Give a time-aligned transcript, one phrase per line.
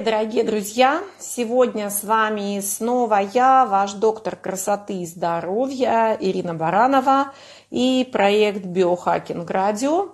[0.00, 1.02] Привет, дорогие друзья!
[1.18, 7.34] Сегодня с вами снова я, ваш доктор красоты и здоровья Ирина Баранова
[7.68, 10.12] и проект Биохакинг Радио.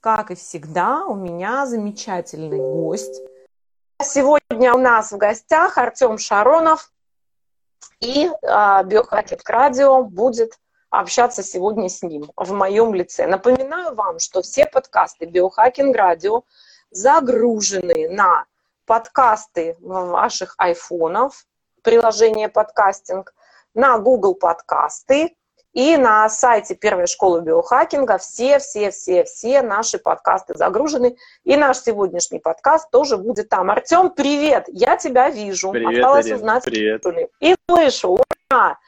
[0.00, 3.22] Как и всегда, у меня замечательный гость.
[4.02, 6.92] Сегодня у нас в гостях Артем Шаронов
[8.00, 10.58] и э, Биохакинг Радио будет
[10.90, 13.26] общаться сегодня с ним в моем лице.
[13.26, 16.42] Напоминаю вам, что все подкасты Биохакинг Радио
[16.90, 18.44] загружены на
[18.86, 21.46] подкасты ваших айфонов,
[21.82, 23.34] приложение подкастинг,
[23.74, 25.36] на Google подкасты
[25.72, 31.16] и на сайте Первой школы биохакинга все-все-все-все наши подкасты загружены.
[31.44, 33.70] И наш сегодняшний подкаст тоже будет там.
[33.70, 34.64] Артем, привет!
[34.68, 35.70] Я тебя вижу.
[35.70, 36.64] Привет, Осталось Ирина, узнать.
[36.64, 37.06] Привет.
[37.40, 38.18] И слышу.
[38.50, 38.78] Ура!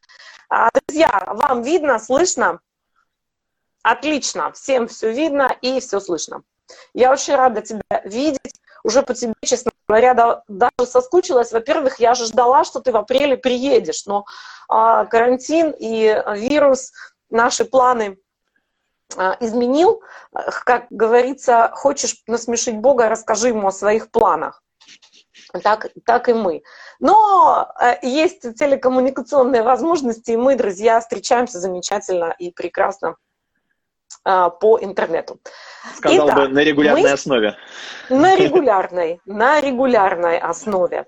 [0.50, 2.60] А, друзья, вам видно, слышно?
[3.82, 4.52] Отлично.
[4.52, 6.42] Всем все видно и все слышно.
[6.92, 8.60] Я очень рада тебя видеть.
[8.82, 11.52] Уже по тебе, честно говоря, да, даже соскучилась.
[11.52, 14.24] Во-первых, я же ждала, что ты в апреле приедешь, но
[14.68, 16.92] а, карантин и вирус
[17.30, 18.18] наши планы
[19.16, 20.02] а, изменил.
[20.64, 24.62] Как говорится, хочешь насмешить Бога, расскажи ему о своих планах.
[25.62, 26.62] Так, так и мы.
[26.98, 33.16] Но э, есть телекоммуникационные возможности, и мы, друзья, встречаемся замечательно и прекрасно
[34.22, 35.38] по интернету.
[35.96, 37.10] Сказал Итак, бы на регулярной мы...
[37.10, 37.56] основе.
[38.08, 41.06] На регулярной, на регулярной основе.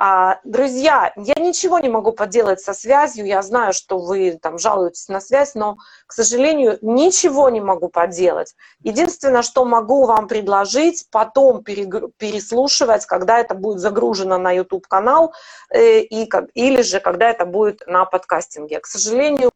[0.00, 3.26] А, друзья, я ничего не могу поделать со связью.
[3.26, 8.54] Я знаю, что вы там жалуетесь на связь, но, к сожалению, ничего не могу поделать.
[8.84, 15.34] Единственное, что могу вам предложить, потом переслушивать, когда это будет загружено на YouTube канал,
[15.74, 18.78] э, и, или же когда это будет на подкастинге.
[18.78, 19.50] К сожалению,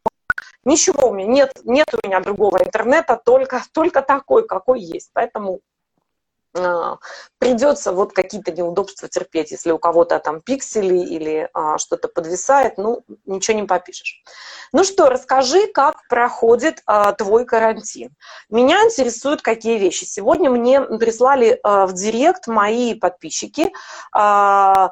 [0.65, 5.09] Ничего у меня нет, нет у меня другого интернета, только, только такой, какой есть.
[5.13, 5.59] Поэтому
[6.55, 6.95] э,
[7.37, 13.03] придется вот какие-то неудобства терпеть, если у кого-то там пиксели или э, что-то подвисает, ну,
[13.25, 14.23] ничего не попишешь.
[14.71, 18.11] Ну что, расскажи, как проходит э, твой карантин.
[18.49, 20.05] Меня интересуют какие вещи.
[20.05, 23.71] Сегодня мне прислали э, в директ мои подписчики
[24.11, 24.91] а, а, а,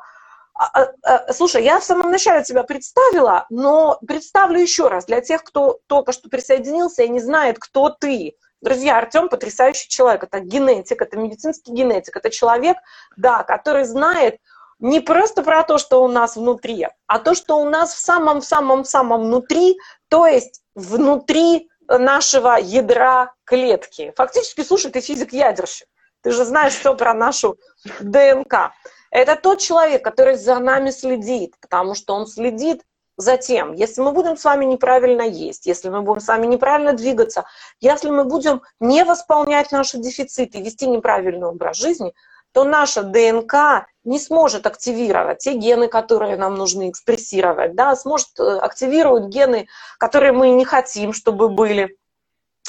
[1.31, 6.11] слушай, я в самом начале тебя представила, но представлю еще раз для тех, кто только
[6.11, 8.35] что присоединился и не знает, кто ты.
[8.61, 12.77] Друзья, Артем потрясающий человек, это генетик, это медицинский генетик, это человек,
[13.17, 14.37] да, который знает
[14.77, 19.21] не просто про то, что у нас внутри, а то, что у нас в самом-самом-самом
[19.21, 19.77] внутри,
[20.09, 24.13] то есть внутри нашего ядра клетки.
[24.15, 25.87] Фактически, слушай, ты физик-ядерщик,
[26.21, 27.57] ты же знаешь все про нашу
[27.99, 28.71] ДНК.
[29.11, 32.81] Это тот человек, который за нами следит, потому что он следит
[33.17, 36.93] за тем, если мы будем с вами неправильно есть, если мы будем с вами неправильно
[36.93, 37.45] двигаться,
[37.79, 42.13] если мы будем не восполнять наши дефициты вести неправильный образ жизни,
[42.53, 48.57] то наша ДНК не сможет активировать те гены, которые нам нужно экспрессировать, да, сможет э,
[48.57, 49.67] активировать гены,
[49.99, 51.97] которые мы не хотим, чтобы были.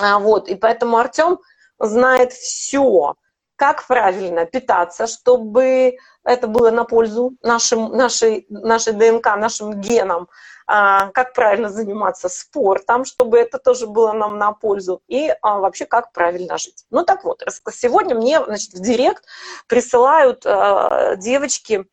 [0.00, 1.38] А, вот, и поэтому Артем
[1.78, 3.14] знает все,
[3.62, 10.28] как правильно питаться, чтобы это было на пользу нашим, нашей, нашей ДНК, нашим генам,
[10.67, 15.87] а, как правильно заниматься спортом, чтобы это тоже было нам на пользу, и а, вообще
[15.87, 16.87] как правильно жить.
[16.91, 19.23] Ну так вот, сегодня мне значит, в директ
[19.69, 21.87] присылают а, девочки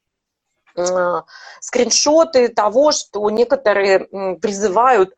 [1.60, 4.06] скриншоты того, что некоторые
[4.38, 5.14] призывают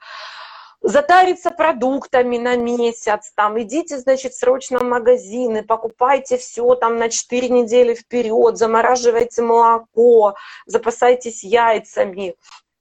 [0.81, 7.49] затариться продуктами на месяц, там, идите, значит, срочно в магазины, покупайте все там на 4
[7.49, 12.35] недели вперед, замораживайте молоко, запасайтесь яйцами.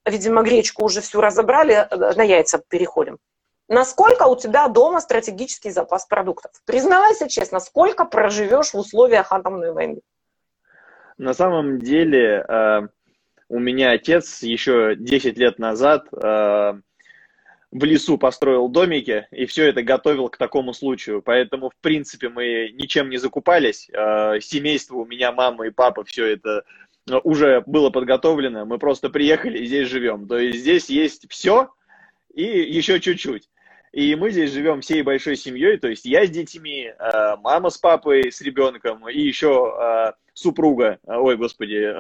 [0.07, 3.19] Видимо, гречку уже всю разобрали, э, на яйца переходим.
[3.69, 6.51] Насколько у тебя дома стратегический запас продуктов?
[6.65, 10.01] Признавайся честно, сколько проживешь в условиях атомной войны?
[11.19, 12.81] На самом деле, э,
[13.51, 16.73] у меня отец еще 10 лет назад э,
[17.73, 21.23] в лесу построил домики и все это готовил к такому случаю.
[21.23, 23.89] Поэтому, в принципе, мы ничем не закупались.
[23.95, 26.65] А, семейство у меня, мама и папа, все это
[27.09, 28.65] э, уже было подготовлено.
[28.65, 30.27] Мы просто приехали и здесь живем.
[30.27, 31.73] То есть здесь есть все
[32.35, 33.49] и еще чуть-чуть.
[33.93, 37.79] И мы здесь живем всей большой семьей, то есть я с детьми, а, мама с
[37.79, 41.93] папой, с ребенком и еще а, супруга, ой, господи,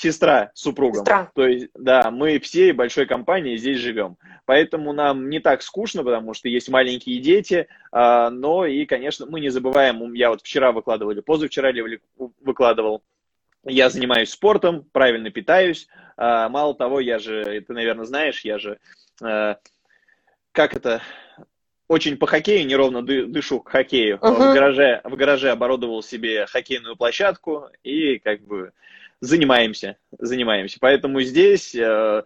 [0.00, 1.00] сестра с супругом.
[1.00, 1.30] Сестра.
[1.34, 4.16] То есть, да, мы всей большой компанией здесь живем.
[4.46, 9.40] Поэтому нам не так скучно, потому что есть маленькие дети, а, но и, конечно, мы
[9.40, 11.70] не забываем, я вот вчера выкладывал или позавчера
[12.40, 13.02] выкладывал,
[13.64, 15.86] я занимаюсь спортом, правильно питаюсь.
[16.16, 18.78] А, мало того, я же, ты, наверное, знаешь, я же,
[19.22, 19.58] а,
[20.52, 21.02] как это,
[21.88, 24.18] очень по хоккею, неровно дышу к хоккею.
[24.18, 24.32] Uh-huh.
[24.32, 28.72] В, гараже, в гараже оборудовал себе хоккейную площадку и как бы
[29.20, 30.78] занимаемся, занимаемся.
[30.80, 32.22] Поэтому здесь э,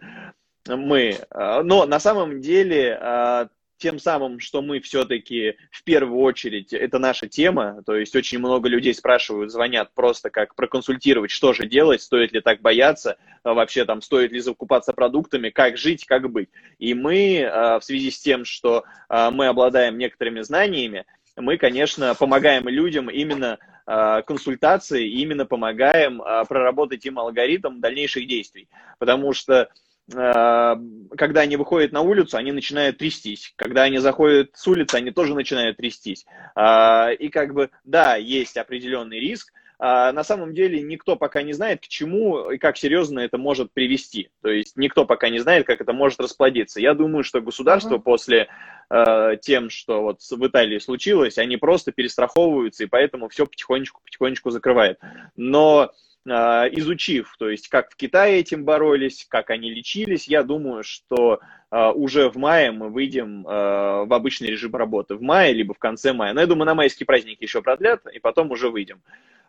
[0.67, 1.17] мы...
[1.29, 3.47] Э, но на самом деле э,
[3.77, 8.69] тем самым, что мы все-таки в первую очередь, это наша тема, то есть очень много
[8.69, 14.01] людей спрашивают, звонят просто как проконсультировать, что же делать, стоит ли так бояться, вообще там
[14.01, 16.49] стоит ли закупаться продуктами, как жить, как быть.
[16.79, 21.05] И мы в связи с тем, что мы обладаем некоторыми знаниями,
[21.35, 28.67] мы, конечно, помогаем людям именно консультации, именно помогаем проработать им алгоритм дальнейших действий.
[28.97, 29.69] Потому что
[30.13, 30.75] Э,
[31.17, 33.53] когда они выходят на улицу, они начинают трястись.
[33.55, 36.25] Когда они заходят с улицы, они тоже начинают трястись.
[36.55, 41.87] И как бы, да, есть определенный риск, на самом деле никто пока не знает, к
[41.87, 44.29] чему и как серьезно это может привести.
[44.41, 46.79] То есть никто пока не знает, как это может расплодиться.
[46.79, 48.01] Я думаю, что государство uh-huh.
[48.01, 48.47] после
[48.89, 54.99] э, тем, что вот в Италии случилось, они просто перестраховываются и поэтому все потихонечку-потихонечку закрывает.
[55.35, 55.91] Но
[56.27, 61.39] а, изучив, то есть как в Китае этим боролись, как они лечились, я думаю, что
[61.69, 65.15] а, уже в мае мы выйдем а, в обычный режим работы.
[65.15, 66.33] В мае, либо в конце мая.
[66.33, 69.01] Но я думаю, на майские праздники еще продлят, и потом уже выйдем.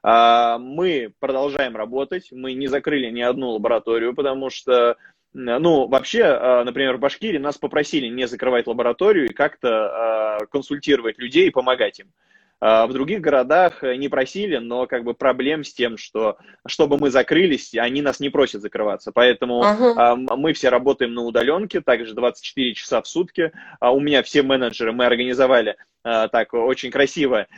[0.09, 4.97] Мы продолжаем работать, мы не закрыли ни одну лабораторию, потому что
[5.33, 11.51] ну, вообще, например, в Башкирии нас попросили не закрывать лабораторию и как-то консультировать людей и
[11.51, 12.13] помогать им.
[12.59, 16.97] А, в других городах э, не просили, но как бы проблем с тем, что чтобы
[16.97, 19.13] мы закрылись, они нас не просят закрываться.
[19.13, 20.37] Поэтому uh-huh.
[20.37, 23.53] мы все работаем на удаленке, также 24 часа в сутки.
[23.79, 25.77] А у меня все менеджеры, мы организовали
[26.07, 27.49] так очень красиво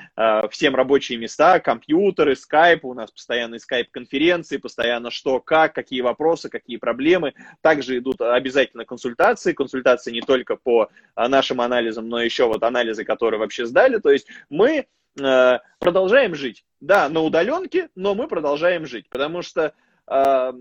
[0.51, 6.79] всем рабочие места, компьютеры, скайп, у нас постоянные скайп-конференции, постоянно что, как, какие вопросы, какие
[6.79, 7.35] проблемы.
[7.61, 13.39] Также идут обязательно консультации, консультации не только по нашим анализам, но еще вот анализы, которые
[13.39, 13.99] вообще сдали.
[13.99, 14.87] То есть мы
[15.21, 16.65] Э, продолжаем жить.
[16.81, 19.75] Да, на удаленке, но мы продолжаем жить, потому что
[20.07, 20.53] э,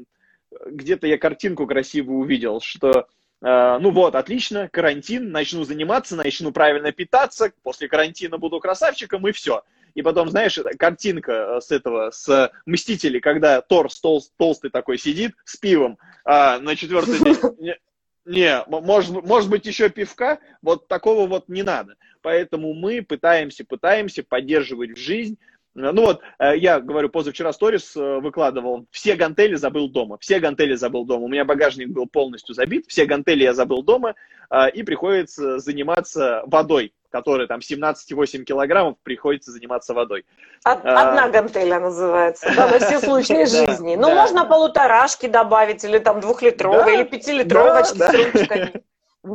[0.66, 3.04] где-то я картинку красивую увидел, что э,
[3.42, 9.64] ну вот, отлично, карантин, начну заниматься, начну правильно питаться, после карантина буду красавчиком и все.
[9.98, 15.58] И потом, знаешь, картинка с этого, с Мстителей, когда Тор тол, толстый такой сидит с
[15.58, 17.76] пивом а, на четвертый день.
[18.26, 21.96] Не, может, может быть еще пивка, вот такого вот не надо.
[22.22, 25.38] Поэтому мы пытаемся, пытаемся поддерживать жизнь.
[25.80, 30.74] Ну вот, э, я говорю, позавчера сторис э, выкладывал, все гантели забыл дома, все гантели
[30.74, 31.26] забыл дома.
[31.26, 34.16] У меня багажник был полностью забит, все гантели я забыл дома,
[34.50, 40.26] э, и приходится заниматься водой которые там 17,8 килограммов, приходится заниматься водой.
[40.64, 43.96] Одна гантеля называется, да, на все случаи жизни.
[43.96, 48.84] Ну, можно полуторашки добавить, или там двухлитровые, или пятилитровочки с ручками.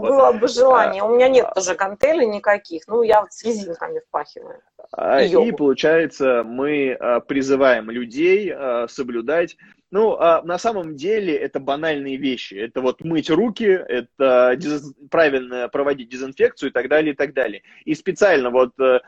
[0.01, 1.03] Было бы желание.
[1.03, 2.87] У меня нет тоже гантелей никаких.
[2.89, 4.61] Ну, я вот с резинками впахиваю.
[4.93, 8.55] А, и, и получается, мы а, призываем людей
[8.89, 9.57] соблюдать
[9.93, 12.55] ну, а на самом деле это банальные вещи.
[12.55, 14.95] Это вот мыть руки, это диз...
[15.11, 17.63] правильно проводить дезинфекцию и так далее, и так далее.
[17.85, 19.01] И специально вот, э,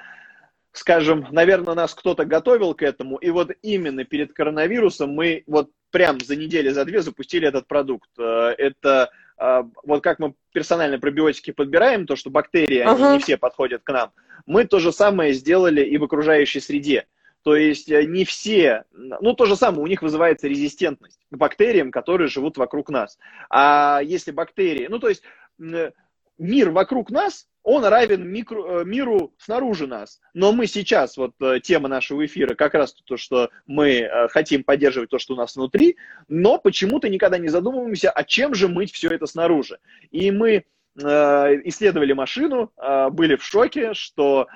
[0.73, 6.21] скажем, наверное, нас кто-то готовил к этому, и вот именно перед коронавирусом мы вот прям
[6.21, 8.11] за неделю, за две запустили этот продукт.
[8.19, 12.95] Э, это вот как мы персонально пробиотики подбираем, то, что бактерии, uh-huh.
[12.95, 14.13] они не все подходят к нам,
[14.47, 17.07] мы то же самое сделали и в окружающей среде.
[17.43, 21.91] То есть э, не все, ну то же самое, у них вызывается резистентность к бактериям,
[21.91, 23.19] которые живут вокруг нас.
[23.51, 25.23] А если бактерии, ну то есть
[25.59, 30.21] мир вокруг нас, он равен микро, э, миру снаружи нас.
[30.35, 35.11] Но мы сейчас, вот э, тема нашего эфира, как раз то, что мы хотим поддерживать
[35.11, 35.97] то, что у нас внутри,
[36.29, 39.79] но почему-то никогда не задумываемся, а чем же мыть все это снаружи.
[40.11, 40.65] И мы
[40.97, 42.73] исследовали машину,
[43.11, 44.47] были в шоке, что,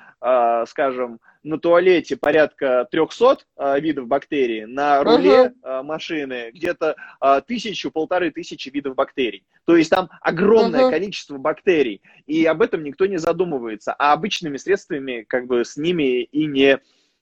[0.67, 5.83] скажем, на туалете порядка 300 а, видов бактерий, на руле uh-huh.
[5.83, 9.45] машины где-то а, тысячу, полторы тысячи видов бактерий.
[9.65, 10.91] То есть там огромное uh-huh.
[10.91, 13.93] количество бактерий, и об этом никто не задумывается.
[13.93, 16.79] А обычными средствами как бы с ними и не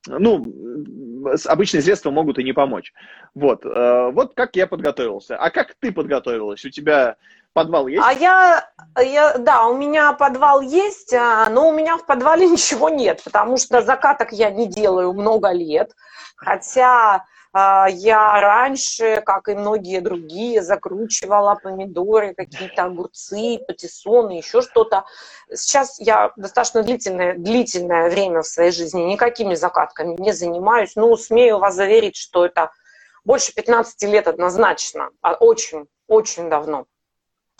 [0.09, 2.93] ну, обычные средства могут и не помочь.
[3.33, 5.35] Вот, вот как я подготовился.
[5.35, 6.63] А как ты подготовилась?
[6.63, 7.17] У тебя
[7.53, 8.03] Подвал есть?
[8.05, 12.89] А я, я, да, у меня подвал есть, а, но у меня в подвале ничего
[12.89, 15.91] нет, потому что закаток я не делаю много лет,
[16.35, 17.25] хотя
[17.59, 25.05] а, я раньше, как и многие другие, закручивала помидоры, какие-то огурцы, патиссоны, еще что-то.
[25.51, 31.57] Сейчас я достаточно длительное, длительное время в своей жизни никакими закатками не занимаюсь, но смею
[31.57, 32.71] вас заверить, что это
[33.25, 36.85] больше 15 лет однозначно, а очень, очень давно.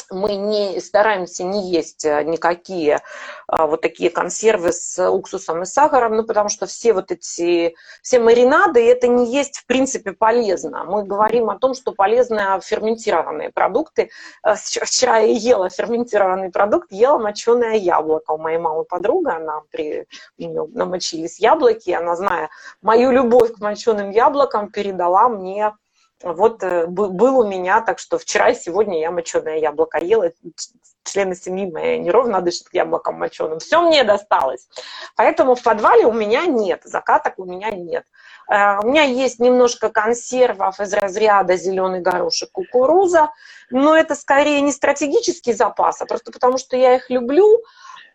[0.09, 3.01] Мы не стараемся не есть э, никакие
[3.47, 8.19] а, вот такие консервы с уксусом и сахаром, ну, потому что все вот эти, все
[8.19, 10.83] маринады, это не есть, в принципе, полезно.
[10.83, 14.09] Мы говорим о том, что полезны ферментированные продукты.
[14.43, 18.31] Э, вчера я ела ферментированный продукт, ела моченое яблоко.
[18.31, 22.49] У моей мамы подруга, она при, у намочились яблоки, она, зная
[22.81, 25.73] мою любовь к моченым яблокам, передала мне
[26.23, 30.31] вот э, был у меня, так что вчера и сегодня я моченое яблоко ела,
[31.03, 33.59] члены семьи мои неровно дышат яблоком моченым.
[33.59, 34.67] Все мне досталось.
[35.15, 38.03] Поэтому в подвале у меня нет, закаток у меня нет.
[38.49, 43.31] Э, у меня есть немножко консервов из разряда зеленый горошек, кукуруза,
[43.69, 47.61] но это скорее не стратегический запас, а просто потому что я их люблю,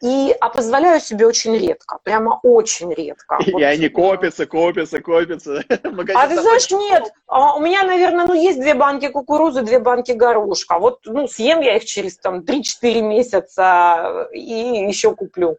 [0.02, 3.38] и, а позволяю себе очень редко, прямо очень редко.
[3.46, 3.62] И вот.
[3.62, 5.64] они копятся, копятся, копятся.
[6.14, 10.12] А ты знаешь, нет, а у меня, наверное, ну, есть две банки кукурузы, две банки
[10.12, 10.78] горошка.
[10.78, 15.56] Вот, ну, съем я их через там 3-4 месяца и еще куплю.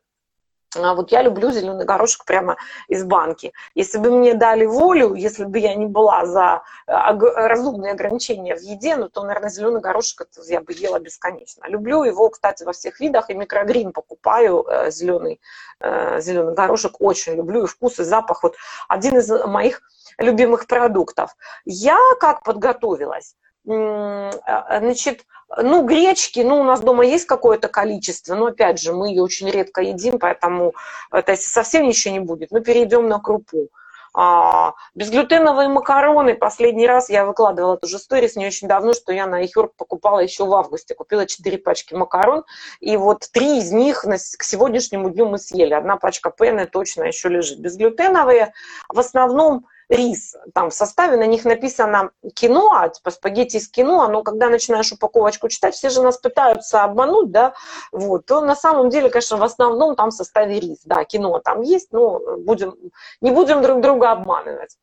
[0.75, 3.53] А вот я люблю зеленый горошек прямо из банки.
[3.75, 8.61] Если бы мне дали волю, если бы я не была за э, разумные ограничения в
[8.61, 11.65] еде, ну, то, наверное, зеленый горошек я бы ела бесконечно.
[11.67, 15.39] Люблю его, кстати, во всех видах, и микрогрин покупаю э, зеленый,
[15.79, 18.43] э, зеленый горошек, очень люблю, и вкус, и запах.
[18.43, 18.55] Вот
[18.87, 19.81] один из моих
[20.17, 21.35] любимых продуктов.
[21.65, 23.35] Я как подготовилась?
[23.65, 25.25] А, значит,
[25.57, 29.49] ну, гречки, ну, у нас дома есть какое-то количество, но, опять же, мы ее очень
[29.49, 30.73] редко едим, поэтому,
[31.11, 33.69] это если совсем ничего не будет, мы перейдем на крупу.
[34.15, 39.43] А, безглютеновые макароны, последний раз я выкладывала тоже сторис не очень давно, что я на
[39.43, 42.43] Ихюрк покупала еще в августе, купила 4 пачки макарон,
[42.79, 47.05] и вот три из них на, к сегодняшнему дню мы съели, одна пачка пены точно
[47.05, 47.59] еще лежит.
[47.59, 48.53] Безглютеновые
[48.87, 54.23] в основном рис, там в составе на них написано кино, типа спагетти из кино, но
[54.23, 57.53] когда начинаешь упаковочку читать, все же нас пытаются обмануть, да,
[57.91, 61.61] вот, то на самом деле, конечно, в основном там в составе рис, да, кино там
[61.61, 62.75] есть, но будем,
[63.21, 64.77] не будем друг друга обманывать.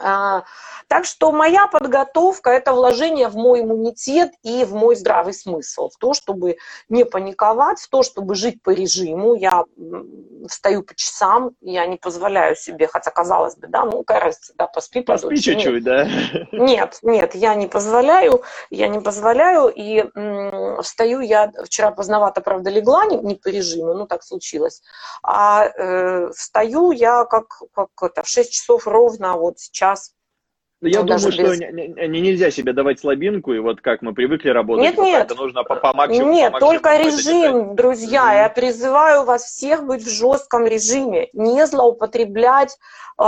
[0.00, 0.44] А,
[0.86, 5.96] так что моя подготовка– это вложение в мой иммунитет и в мой здравый смысл, в
[5.98, 9.34] то, чтобы не паниковать, в то, чтобы жить по режиму.
[9.34, 9.64] Я
[10.48, 15.02] встаю по часам, я не позволяю себе, хотя казалось бы, да, ну, кажется, да, поспи
[15.02, 16.08] Поспи чуть-чуть, да?
[16.52, 22.70] Нет, нет, я не позволяю, я не позволяю, и м, встаю я, вчера поздновато, правда,
[22.70, 24.82] легла, не, не по режиму, ну, так случилось,
[25.22, 29.87] а э, встаю я как, как это, в 6 часов ровно, вот сейчас,
[30.80, 31.58] я думаю, что без...
[31.58, 35.22] не, не, нельзя себе давать слабинку, и вот как мы привыкли работать, нет, нет.
[35.24, 36.32] это нужно по, по максимуму.
[36.32, 38.22] Нет, по максимуму только режим, друзья.
[38.22, 38.42] Mm-hmm.
[38.42, 42.78] Я призываю вас всех быть в жестком режиме, не злоупотреблять
[43.20, 43.22] э,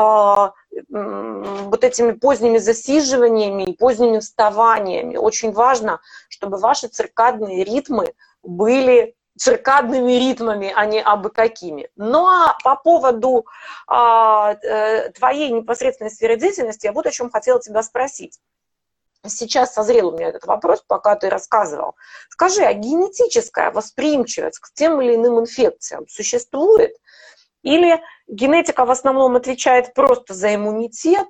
[0.91, 5.17] вот этими поздними засиживаниями и поздними вставаниями.
[5.17, 8.13] Очень важно, чтобы ваши циркадные ритмы
[8.45, 11.89] были циркадными ритмами, а не абы какими.
[11.97, 13.47] Ну, а по поводу
[13.87, 18.39] а, э, твоей непосредственной сферы деятельности я вот о чем хотела тебя спросить.
[19.27, 21.95] Сейчас созрел у меня этот вопрос, пока ты рассказывал.
[22.31, 26.97] Скажи, а генетическая восприимчивость к тем или иным инфекциям существует?
[27.63, 31.29] Или генетика в основном отвечает просто за иммунитет,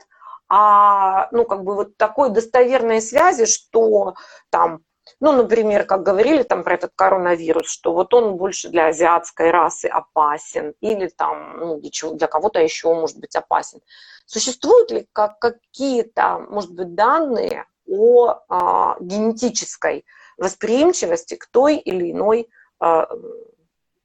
[0.48, 4.14] а ну, как бы вот такой достоверной связи, что
[4.50, 4.84] там
[5.20, 9.86] ну, например, как говорили там про этот коронавирус, что вот он больше для азиатской расы
[9.86, 13.80] опасен, или там ну, для, чего, для кого-то еще может быть опасен.
[14.24, 20.06] Существуют ли как, какие-то, может быть, данные о а, генетической
[20.38, 22.48] восприимчивости к той или иной
[22.78, 23.06] а,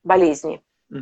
[0.04, 0.62] болезни?
[0.92, 0.98] А,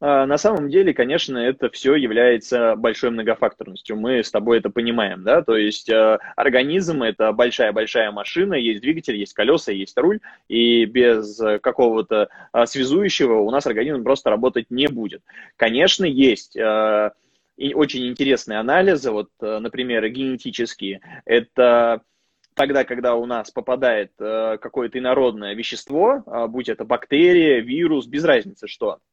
[0.00, 3.96] на самом деле, конечно, это все является большой многофакторностью.
[3.96, 9.16] Мы с тобой это понимаем, да, то есть э, организм– это большая-большая машина, есть двигатель,
[9.16, 14.86] есть колеса, есть руль, и без какого-то э, связующего у нас организм просто работать не
[14.86, 15.22] будет.
[15.56, 17.10] Конечно, есть э,
[17.56, 21.00] и очень интересные анализы, вот, например, генетические.
[21.24, 22.02] Это
[22.54, 28.98] тогда, когда у нас попадает какое-то инородное вещество, будь это бактерия, вирус, без разницы что–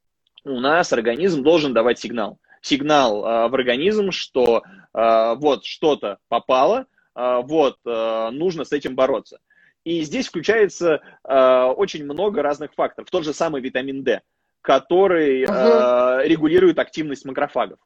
[0.46, 2.40] у нас организм должен давать сигнал.
[2.62, 6.86] Сигнал э, в организм, что э, вот что-то попало,
[7.16, 9.40] э, вот э, нужно с этим бороться.
[9.84, 13.10] И здесь включается э, очень много разных факторов.
[13.12, 14.22] Тот же самый витамин D,
[14.62, 17.80] который э, регулирует активность макрофагов.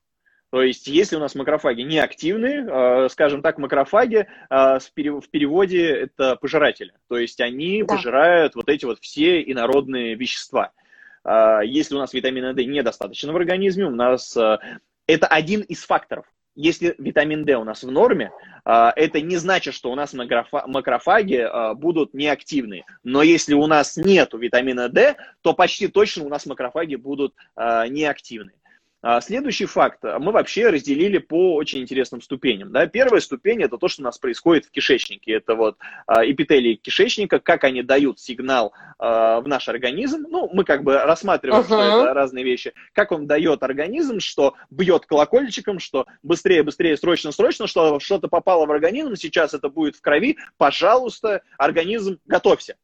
[0.50, 5.88] То есть, если у нас макрофаги не активны, э, скажем так, макрофаги э, в переводе
[5.88, 6.94] это пожиратели.
[7.10, 7.96] То есть, они да.
[7.96, 10.66] пожирают вот эти вот все инородные вещества.
[10.66, 10.72] А,
[11.64, 14.60] если у нас витамина D недостаточно в организме, у нас а,
[15.08, 16.26] это один из факторов.
[16.58, 18.32] если витамин D у нас в норме,
[18.66, 22.84] а, это не значит, что у нас макрофаги а, будут неактивны.
[23.04, 27.88] Но если у нас нет витамина D, то почти точно у нас макрофаги будут а,
[27.88, 28.54] неактивны.
[29.10, 30.04] А, следующий факт.
[30.04, 32.74] Мы вообще разделили по очень интересным ступеням.
[32.74, 32.88] Да?
[32.88, 35.32] Первая ступень– это то, что у нас происходит в кишечнике.
[35.32, 40.26] Это вот а, эпителии кишечника, как они дают сигнал а, в наш организм.
[40.28, 41.68] Ну, мы как бы рассматриваем, uh-huh.
[41.68, 42.74] что это разные вещи.
[42.92, 48.66] Как он дает организм, что бьет колокольчиком, что быстрее, быстрее, срочно, срочно, что что-то попало
[48.66, 50.36] в организм, сейчас это будет в крови.
[50.58, 52.76] Пожалуйста, организм, готовься.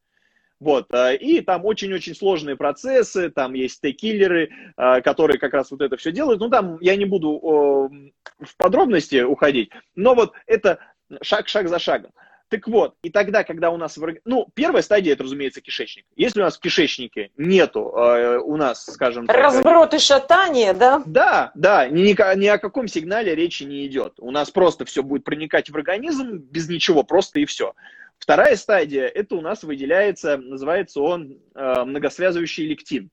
[0.64, 5.82] Вот, э, и там очень-очень сложные процессы, там есть стейкиллеры, э, которые как раз вот
[5.82, 6.40] это все делают.
[6.40, 10.80] Ну, там я не буду в подробности уходить, но вот это
[11.22, 12.12] шаг-шаг за шагом.
[12.48, 13.98] Так вот, и тогда, когда у нас...
[14.26, 16.06] Ну, первая стадия, это, разумеется, кишечник.
[16.16, 19.36] Если у нас в кишечнике нету э, у нас, скажем так...
[19.36, 21.02] Разброд и шатание, да?
[21.06, 24.14] Да, да, ни, ни о каком сигнале речи не идет.
[24.20, 27.74] У нас просто все будет проникать в организм без ничего, просто и все.
[28.24, 33.10] Вторая стадия, это у нас выделяется, называется он э, многосвязывающий лектин.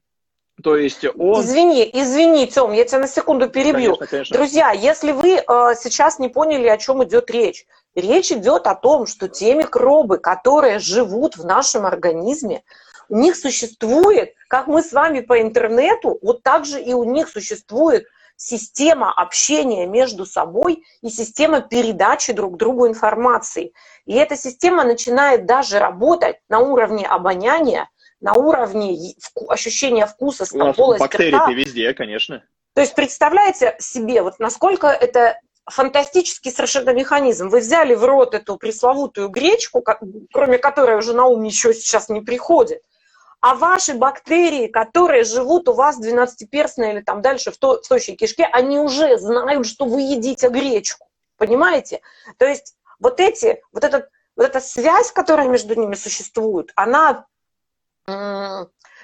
[0.62, 1.42] То есть он...
[1.42, 3.96] Извини, извини, Тем, я тебя на секунду перебью.
[3.96, 4.36] Конечно, конечно.
[4.36, 5.42] Друзья, если вы э,
[5.74, 10.78] сейчас не поняли, о чем идет речь, речь идет о том, что те микробы, которые
[10.78, 12.62] живут в нашем организме,
[13.08, 17.28] у них существует, как мы с вами по интернету, вот так же и у них
[17.28, 18.06] существует
[18.40, 23.74] система общения между собой и система передачи друг другу информации.
[24.06, 29.14] И эта система начинает даже работать на уровне обоняния, на уровне
[29.46, 32.42] ощущения вкуса с полости бактерии везде, конечно.
[32.74, 37.48] То есть представляете себе, вот насколько это фантастический совершенно механизм.
[37.48, 39.84] Вы взяли в рот эту пресловутую гречку,
[40.32, 42.80] кроме которой уже на ум ничего сейчас не приходит,
[43.40, 48.16] а ваши бактерии, которые живут у вас 12-перстной или там дальше в, то, в тощей
[48.16, 51.08] кишке, они уже знают, что вы едите гречку.
[51.36, 52.00] Понимаете?
[52.36, 57.26] То есть вот эти, вот, этот, вот эта связь, которая между ними существует, она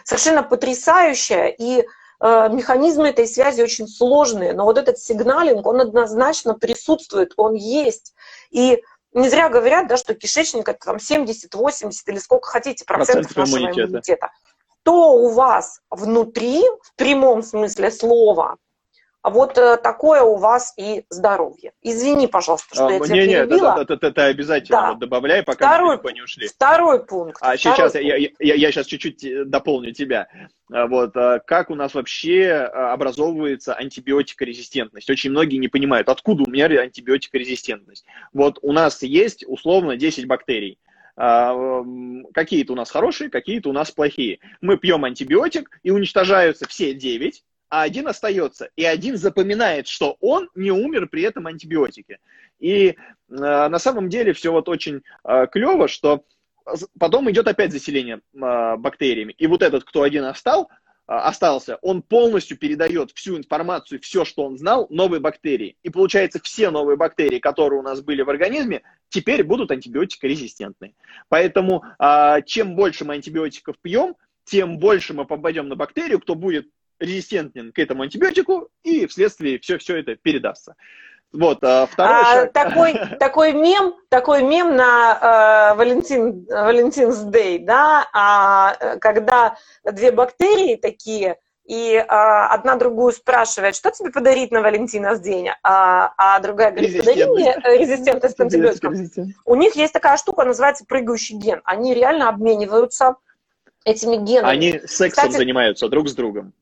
[0.05, 1.85] совершенно потрясающая, и э,
[2.51, 8.15] механизмы этой связи очень сложные, но вот этот сигналинг, он однозначно присутствует, он есть.
[8.51, 8.83] И
[9.17, 13.37] не зря говорят, да, что кишечник это там 70, 80 или сколько хотите процентов Процент
[13.37, 13.89] нашего иммунитета.
[13.89, 14.31] иммунитета.
[14.83, 18.57] То у вас внутри, в прямом смысле слова,
[19.31, 21.73] вот э, такое у вас и здоровье.
[21.83, 23.75] Извини, пожалуйста, что а, я тебя не, перебила.
[23.77, 24.89] Нет, это, это, это обязательно да.
[24.91, 26.47] вот добавляй, пока второй, мы не ушли.
[26.47, 27.39] Второй пункт.
[27.41, 28.07] А второй сейчас пункт.
[28.07, 30.29] Я, я, я сейчас чуть-чуть э, дополню тебя.
[30.73, 35.11] А, вот, а, как у нас вообще образовывается антибиотикорезистентность?
[35.11, 38.05] Очень многие не понимают, откуда у меня антибиотикорезистентность.
[38.33, 40.79] Вот у нас есть условно 10 бактерий.
[41.17, 44.39] Какие-то у нас хорошие, какие-то у нас плохие.
[44.61, 50.49] Мы пьем антибиотик, и уничтожаются все 9, а один остается, и один запоминает, что он
[50.55, 52.19] не умер при этом антибиотике.
[52.59, 52.95] И э,
[53.29, 56.25] на самом деле все вот очень э, клево, что
[56.99, 59.35] потом идет опять заселение э, бактериями.
[59.37, 60.71] И вот этот, кто один остал,
[61.09, 65.77] э, остался, он полностью передает всю информацию, все, что он знал, новой бактерии.
[65.83, 70.95] И получается, все новые бактерии, которые у нас были в организме, теперь будут антибиотикорезистентны.
[71.29, 76.69] Поэтому э, чем больше мы антибиотиков пьем, тем больше мы попадем на бактерию, кто будет
[76.99, 80.75] резистентен к этому антибиотику, и вследствие все, все это передастся.
[81.33, 82.53] Вот, а второй а, шаг.
[82.53, 90.77] Такой, такой мем, такой мем на э, Валентин, Валентин's Day, да, а, когда две бактерии
[90.77, 96.71] такие, и а, одна другую спрашивает, что тебе подарить на Валентинос день, а, а другая
[96.71, 98.95] говорит, подари мне резистентность к антибиотикам.
[99.45, 101.61] У них есть такая штука, называется прыгающий ген.
[101.65, 103.17] Они реально обмениваются
[103.85, 104.51] этими генами.
[104.51, 106.53] Они сексом Кстати, занимаются друг с другом.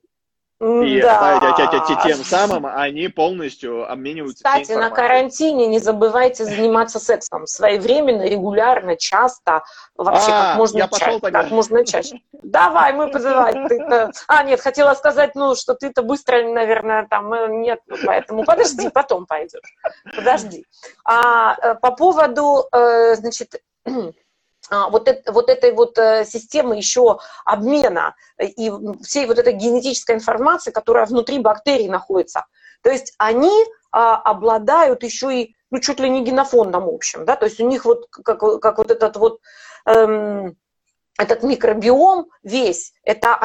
[0.64, 1.54] И да.
[2.04, 4.44] тем самым они полностью обмениваются.
[4.44, 9.62] Кстати, на карантине не забывайте заниматься сексом своевременно, регулярно, часто,
[9.96, 11.20] вообще а, как можно чаще.
[11.20, 12.20] Как можно чаще.
[12.32, 13.68] Давай, мы позываем.
[14.26, 18.88] А, нет, хотела сказать, ну, что ты-то быстро, наверное, там э, нет, ну, поэтому подожди,
[18.88, 19.60] потом пойдешь.
[20.16, 20.64] Подожди.
[21.04, 23.60] А, э, по поводу, э, значит,
[24.70, 28.72] вот, это, вот этой вот э, системы еще обмена и
[29.02, 32.46] всей вот этой генетической информации, которая внутри бактерий находится.
[32.82, 33.52] То есть они
[33.92, 37.84] а, обладают еще и, ну, чуть ли не генофондом общим, да, то есть у них
[37.84, 39.40] вот как, как вот этот вот
[39.86, 40.56] эм,
[41.18, 43.38] этот микробиом весь, это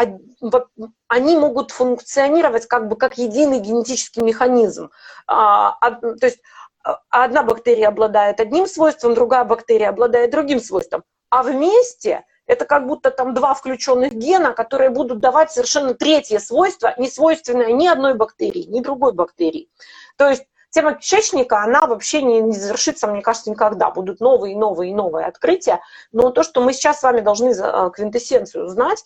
[1.08, 4.90] они могут функционировать как бы как единый генетический механизм.
[5.28, 6.69] А, то есть а
[7.10, 11.04] одна бактерия обладает одним свойством, другая бактерия обладает другим свойством.
[11.30, 16.94] А вместе это как будто там два включенных гена, которые будут давать совершенно третье свойство,
[16.98, 19.70] не свойственное ни одной бактерии, ни другой бактерии.
[20.18, 23.92] То есть тема кишечника, она вообще не, не завершится, мне кажется, никогда.
[23.92, 25.82] Будут новые, новые, новые открытия.
[26.12, 29.06] Но то, что мы сейчас с вами должны э, квинтэссенцию узнать,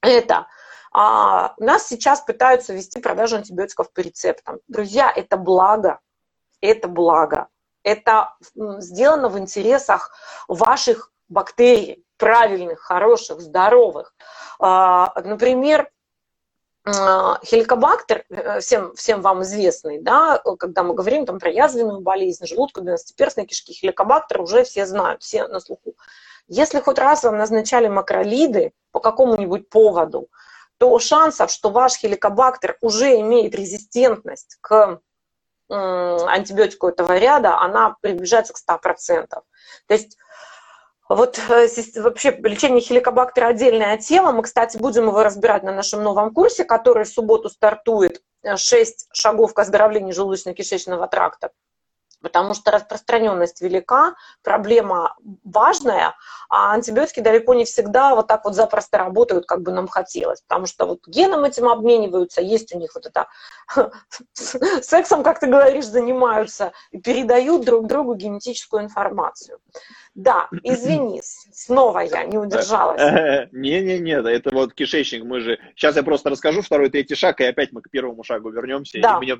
[0.00, 0.46] это
[0.92, 4.60] а, нас сейчас пытаются вести продажу антибиотиков по рецептам.
[4.68, 6.00] Друзья, это благо,
[6.62, 7.48] это благо.
[7.82, 10.16] Это сделано в интересах
[10.48, 14.14] ваших бактерий, правильных, хороших, здоровых.
[14.60, 15.90] А, например,
[16.84, 22.46] а, хеликобактер, э, всем, всем вам известный, да, когда мы говорим там, про язвенную болезнь,
[22.46, 25.94] желудку, двенадцатиперстной кишки, хеликобактер уже все знают, все на слуху.
[26.48, 30.28] Если хоть раз вам назначали макролиды по какому-нибудь поводу,
[30.78, 35.00] то шансов, что ваш хеликобактер уже имеет резистентность к
[35.72, 39.26] антибиотику этого ряда, она приближается к 100%.
[39.28, 39.44] То
[39.88, 40.16] есть
[41.08, 44.32] вот э, вообще лечение хеликобактера отдельная тема.
[44.32, 48.22] Мы, кстати, будем его разбирать на нашем новом курсе, который в субботу стартует.
[48.44, 51.50] 6 э, шагов к оздоровлению желудочно-кишечного тракта
[52.22, 56.14] потому что распространенность велика, проблема важная,
[56.48, 60.66] а антибиотики далеко не всегда вот так вот запросто работают, как бы нам хотелось, потому
[60.66, 63.28] что вот геном этим обмениваются, есть у них вот это
[64.32, 69.58] сексом, как ты говоришь, занимаются и передают друг другу генетическую информацию.
[70.14, 73.00] Да, извини, снова я не удержалась.
[73.52, 75.58] Не-не-не, это вот кишечник, мы же...
[75.74, 79.00] Сейчас я просто расскажу второй, третий шаг, и опять мы к первому шагу вернемся.
[79.00, 79.18] Да.
[79.20, 79.36] И мне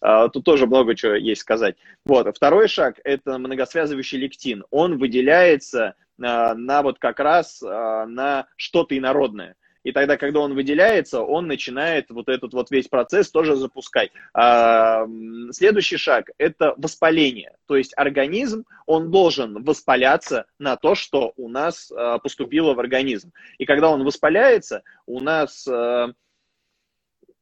[0.00, 1.76] а, тут тоже много чего есть сказать.
[2.04, 4.64] Вот, второй шаг– это многосвязывающий лектин.
[4.70, 9.56] Он выделяется а, на вот как раз а, на что-то инородное.
[9.84, 14.10] И тогда, когда он выделяется, он начинает вот этот вот весь процесс тоже запускать.
[14.34, 15.06] А,
[15.50, 17.56] следующий шаг– это воспаление.
[17.66, 23.32] То есть организм, он должен воспаляться на то, что у нас а, поступило в организм.
[23.58, 26.12] И когда он воспаляется, у нас а,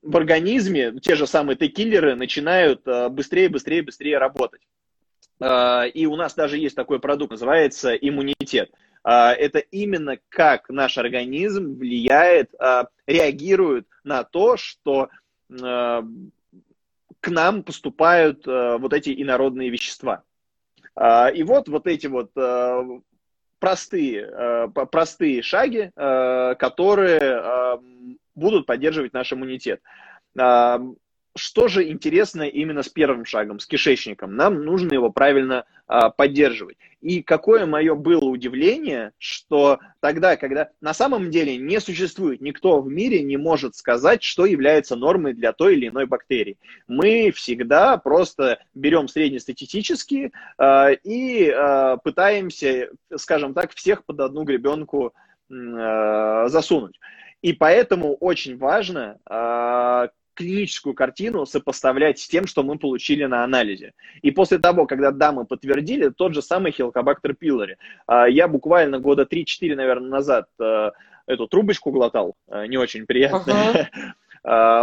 [0.06, 4.62] в организме те же самые Т-киллеры начинают быстрее, быстрее, быстрее работать.
[5.40, 8.70] И у нас даже есть такой продукт, называется иммунитет.
[9.04, 12.54] А, это именно как наш организм влияет,
[13.06, 15.10] реагирует на то, что
[15.48, 20.22] к нам поступают вот эти инородные вещества.
[21.34, 22.32] И вот вот эти вот
[23.58, 27.78] простые, простые шаги, которые
[28.36, 29.80] будут поддерживать наш иммунитет.
[31.36, 34.36] Что же интересно именно с первым шагом, с кишечником?
[34.36, 36.78] Нам нужно его правильно а, поддерживать.
[37.02, 42.88] И какое мое было удивление, что тогда, когда на самом деле не существует, никто в
[42.88, 46.58] мире не может сказать, что является нормой для той или иной бактерии.
[46.88, 55.12] Мы всегда просто берем среднестатистические а, и а, пытаемся, скажем так, всех под одну гребенку
[55.50, 56.98] а, засунуть.
[57.42, 63.92] И поэтому очень важно, а, клиническую картину сопоставлять с тем, что мы получили на анализе.
[64.22, 67.78] И после того, когда дамы подтвердили, тот же самый хелкобактер пилори.
[68.06, 70.92] А, я буквально года 3-4, наверное, назад а,
[71.26, 73.50] эту трубочку глотал, а, не очень приятно.
[73.50, 73.86] Uh-huh.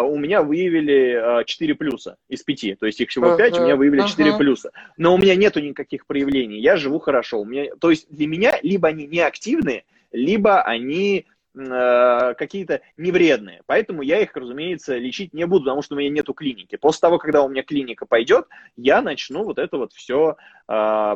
[0.09, 2.79] у меня выявили 4 плюса из 5.
[2.79, 4.37] То есть их всего 5, uh-huh, у меня выявили 4 uh-huh.
[4.37, 4.71] плюса.
[4.97, 6.59] Но у меня нету никаких проявлений.
[6.59, 7.39] Я живу хорошо.
[7.39, 13.61] У меня, то есть для меня либо они неактивные, либо они Э, какие-то невредные.
[13.67, 16.77] Поэтому я их, разумеется, лечить не буду, потому что у меня нету клиники.
[16.77, 20.35] После того, когда у меня клиника пойдет, я начну вот это вот все
[20.67, 21.15] э,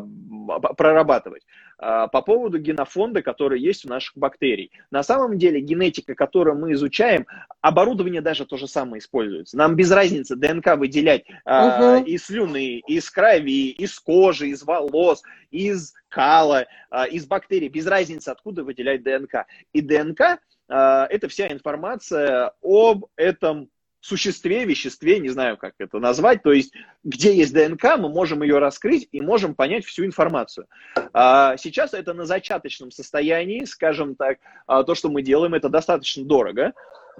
[0.77, 1.43] прорабатывать.
[1.79, 4.71] Э, по поводу генофонда, который есть у наших бактерий.
[4.89, 7.27] На самом деле генетика, которую мы изучаем,
[7.61, 9.57] оборудование даже то же самое используется.
[9.57, 12.05] Нам без разницы ДНК выделять э, угу.
[12.05, 18.29] из слюны, из крови, из кожи, из волос, из кала, а, из бактерий, без разницы,
[18.29, 19.45] откуда выделять ДНК.
[19.73, 23.69] И ДНК а,– это вся информация об этом
[24.05, 28.59] существе, веществе, не знаю, как это назвать, то есть где есть ДНК, мы можем ее
[28.59, 30.67] раскрыть и можем понять всю информацию.
[31.13, 36.73] А, сейчас это на зачаточном состоянии, скажем так, то, что мы делаем, это достаточно дорого,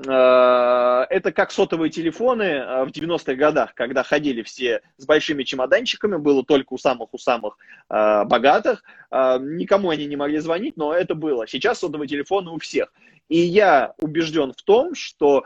[0.06, 6.44] Э, это как сотовые телефоны в 90-х годах, когда ходили все с большими чемоданчиками, было
[6.44, 7.58] только у самых у самых
[7.90, 11.48] богатых, никому они не могли звонить, но это было.
[11.48, 12.92] Сейчас сотовые телефоны у всех.
[13.30, 15.44] И я убежден в том, что,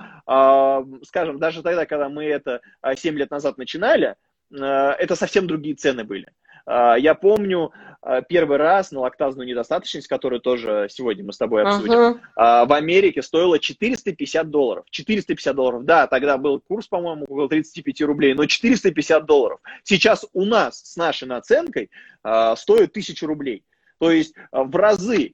[1.04, 2.62] скажем, даже тогда, когда мы это
[2.96, 4.15] 7 лет назад начинали,
[4.52, 6.28] это совсем другие цены были.
[6.65, 11.63] А, я помню а, первый раз на лактазную недостаточность, которую тоже сегодня мы с тобой
[11.63, 11.94] обсудим,
[12.38, 12.67] uh-huh.
[12.67, 14.86] в Америке стоила 450 долларов.
[14.89, 19.60] 450 долларов, да, тогда был курс, по-моему, около 35 рублей, но 450 долларов.
[19.84, 21.89] Сейчас у нас с нашей наценкой
[22.22, 23.63] стоит 1000 рублей.
[24.00, 25.34] То есть в разы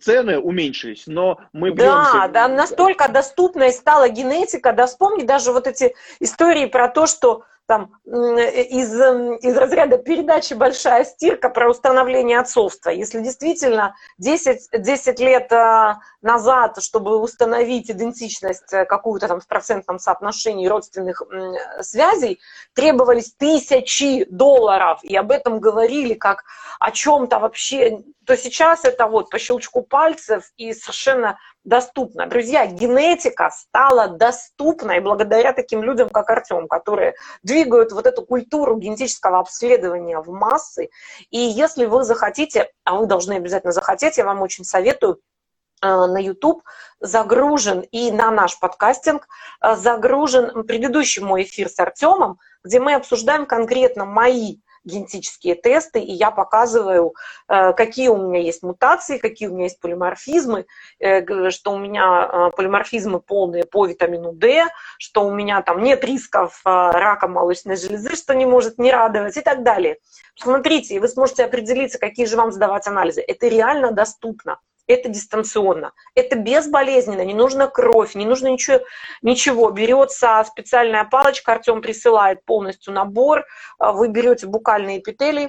[0.00, 2.12] цены уменьшились, но мы бьемся...
[2.12, 7.44] Да, да, настолько доступной стала генетика, да вспомни даже вот эти истории про то, что
[7.70, 12.90] там, из, из разряда передачи «Большая стирка» про установление отцовства.
[12.90, 20.00] Если действительно 10, 10 лет э, назад, чтобы установить идентичность э, какую-то там в процентном
[20.00, 21.22] соотношении родственных
[21.80, 22.40] связей,
[22.74, 26.42] требовались тысячи долларов, и об этом говорили как
[26.80, 32.26] о чем-то вообще, то сейчас это вот по щелчку пальцев и совершенно доступно.
[32.26, 39.40] Друзья, генетика стала доступной благодаря таким людям, как Артем, которые двигают вот эту культуру генетического
[39.40, 40.90] обследования в массы.
[41.30, 45.20] И если вы захотите, а вы должны обязательно захотеть, я вам очень советую,
[45.82, 46.62] э, на YouTube
[47.00, 49.26] загружен и на наш подкастинг
[49.60, 56.30] загружен предыдущий мой эфир с Артемом, где мы обсуждаем конкретно мои генетические тесты, и я
[56.30, 57.14] показываю,
[57.48, 60.66] э, какие у меня есть мутации, какие у меня есть полиморфизмы,
[60.98, 64.66] э, что у меня э, полиморфизмы полные по витамину D,
[64.98, 69.40] что у меня там нет рисков рака молочной железы, что не может не радовать и
[69.40, 69.98] так далее.
[70.36, 73.22] Смотрите, вы сможете определиться, какие же вам сдавать анализы.
[73.26, 74.58] Это реально доступно
[74.92, 75.92] это дистанционно.
[76.14, 78.80] Это безболезненно, не нужно кровь, не нужно ничего.
[79.22, 79.70] ничего.
[79.70, 83.44] Берется специальная палочка, Артем присылает полностью набор,
[83.78, 85.48] а, вы берете букальные эпителий,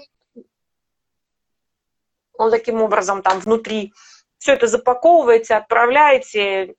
[2.38, 3.94] он таким образом там внутри
[4.42, 6.74] все это запаковываете, отправляете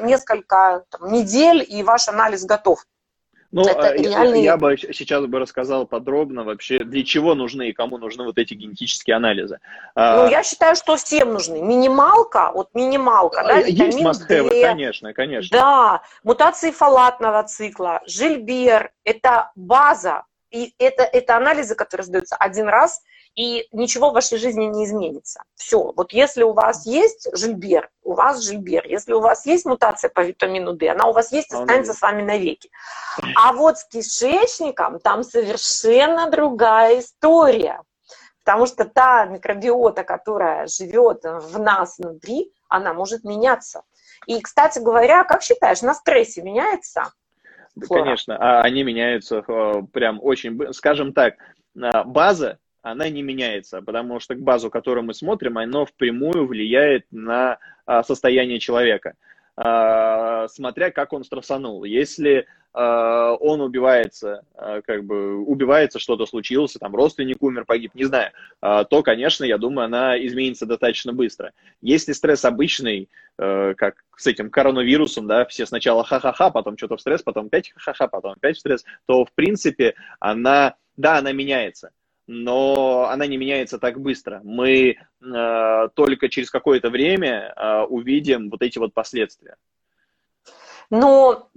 [0.00, 2.84] несколько там, недель, и ваш анализ готов.
[3.54, 7.72] Ну, это а, я, я бы сейчас бы рассказал подробно вообще, для чего нужны и
[7.72, 9.60] кому нужны вот эти генетические анализы.
[9.94, 11.62] А, ну, я считаю, что всем нужны.
[11.62, 15.56] Минималка, вот минималка, да, Есть must конечно, конечно.
[15.56, 23.02] Да, мутации фалатного цикла, жильбер, это база, и это, это анализы, которые сдаются один раз–
[23.34, 25.42] и ничего в вашей жизни не изменится.
[25.56, 25.92] Все.
[25.96, 28.86] Вот если у вас есть жильбер, у вас жильбер.
[28.86, 32.00] Если у вас есть мутация по витамину D, она у вас есть и останется с
[32.00, 32.70] вами навеки.
[33.36, 37.80] А вот с кишечником там совершенно другая история.
[38.44, 43.82] Потому что та микробиота, которая живет в нас внутри, она может меняться.
[44.26, 47.12] И, кстати говоря, как считаешь, на стрессе меняется?
[47.86, 48.04] Флора?
[48.04, 51.34] Конечно, а они меняются э, прям очень, скажем так,
[51.74, 57.06] э, база она не меняется, потому что к базу, которую мы смотрим, оно впрямую влияет
[57.10, 59.14] на а, состояние человека,
[59.56, 61.84] а, смотря как он стрессанул.
[61.84, 68.32] Если а, он убивается, как бы убивается, что-то случилось, там родственник умер, погиб, не знаю,
[68.60, 71.52] то, конечно, я думаю, она изменится достаточно быстро.
[71.80, 77.22] Если стресс обычный, как с этим коронавирусом, да, все сначала ха-ха-ха, потом что-то в стресс,
[77.22, 81.90] потом опять ха-ха-ха, потом опять в стресс, то, в принципе, она, да, она меняется
[82.26, 84.40] но она не меняется так быстро.
[84.44, 89.56] Мы э, только через какое-то время э, увидим вот эти вот последствия.
[90.90, 91.50] Но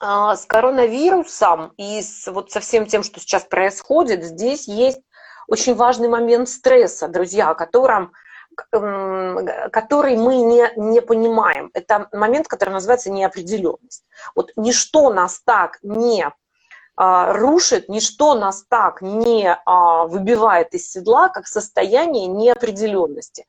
[0.00, 5.02] э, с коронавирусом и с, вот со всем тем, что сейчас происходит, здесь есть
[5.48, 8.12] очень важный момент стресса, друзья, о котором
[8.70, 11.72] который мы не, не понимаем.
[11.74, 14.04] Это момент, который называется неопределенность.
[14.36, 16.30] Вот ничто нас так не
[16.96, 23.46] рушит, ничто нас так не а, выбивает из седла, как состояние неопределенности.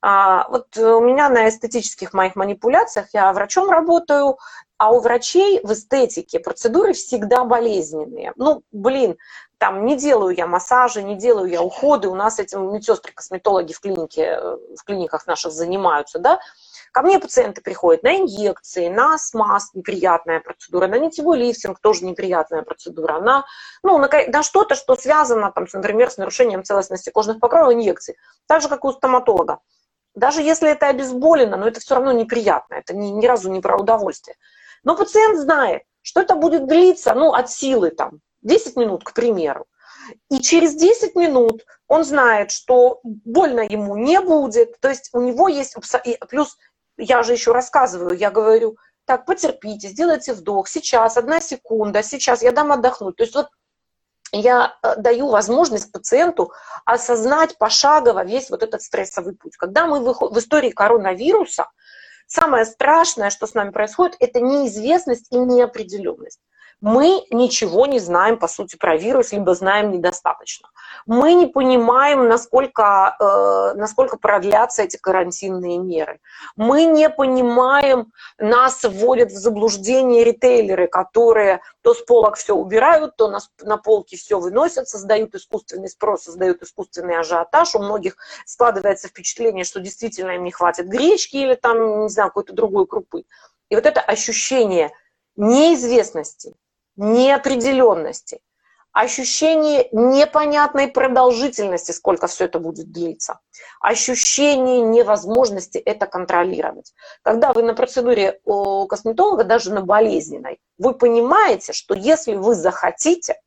[0.00, 4.38] А, вот у меня на эстетических моих манипуляциях я врачом работаю,
[4.76, 8.32] а у врачей в эстетике процедуры всегда болезненные.
[8.36, 9.16] Ну, блин,
[9.58, 14.38] там не делаю я массажи, не делаю я уходы, у нас этим медсестры-косметологи в клинике,
[14.76, 16.38] в клиниках наших занимаются, да,
[16.94, 22.62] Ко мне пациенты приходят на инъекции, на смаз, неприятная процедура, на нитевой лифтинг, тоже неприятная
[22.62, 23.44] процедура, на,
[23.82, 28.14] ну, на, на что-то, что связано, там, например, с нарушением целостности кожных покровов инъекций.
[28.46, 29.58] Так же, как у стоматолога.
[30.14, 33.76] Даже если это обезболено, но это все равно неприятно, это ни, ни разу не про
[33.76, 34.36] удовольствие.
[34.84, 39.66] Но пациент знает, что это будет длиться, ну, от силы, там, 10 минут, к примеру.
[40.30, 45.48] И через 10 минут он знает, что больно ему не будет, то есть у него
[45.48, 45.74] есть,
[46.28, 46.56] плюс
[46.96, 52.52] я же еще рассказываю, я говорю, так, потерпите, сделайте вдох, сейчас, одна секунда, сейчас, я
[52.52, 53.16] дам отдохнуть.
[53.16, 53.48] То есть вот
[54.32, 56.52] я э, даю возможность пациенту
[56.84, 59.56] осознать пошагово весь вот этот стрессовый путь.
[59.56, 61.68] Когда мы в истории коронавируса,
[62.26, 66.40] самое страшное, что с нами происходит, это неизвестность и неопределенность
[66.84, 70.68] мы ничего не знаем, по сути, про вирус, либо знаем недостаточно.
[71.06, 76.20] Мы не понимаем, насколько, э, насколько продлятся эти карантинные меры.
[76.56, 83.30] Мы не понимаем, нас вводят в заблуждение ритейлеры, которые то с полок все убирают, то
[83.30, 87.74] на, на полке все выносят, создают искусственный спрос, создают искусственный ажиотаж.
[87.76, 92.52] У многих складывается впечатление, что действительно им не хватит гречки или там, не знаю, какой-то
[92.52, 93.24] другой крупы.
[93.70, 94.90] И вот это ощущение
[95.36, 96.54] неизвестности,
[96.96, 98.40] неопределенности,
[98.92, 103.40] ощущение непонятной продолжительности, сколько все это будет длиться,
[103.80, 106.94] ощущение невозможности это контролировать.
[107.22, 113.40] Когда вы на процедуре у косметолога, даже на болезненной, вы понимаете, что если вы захотите,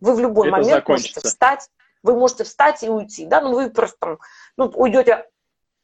[0.00, 1.20] вы в любой это момент закончится.
[1.20, 1.68] можете встать,
[2.02, 4.18] вы можете встать и уйти, да, ну вы просто там,
[4.58, 5.26] ну, уйдете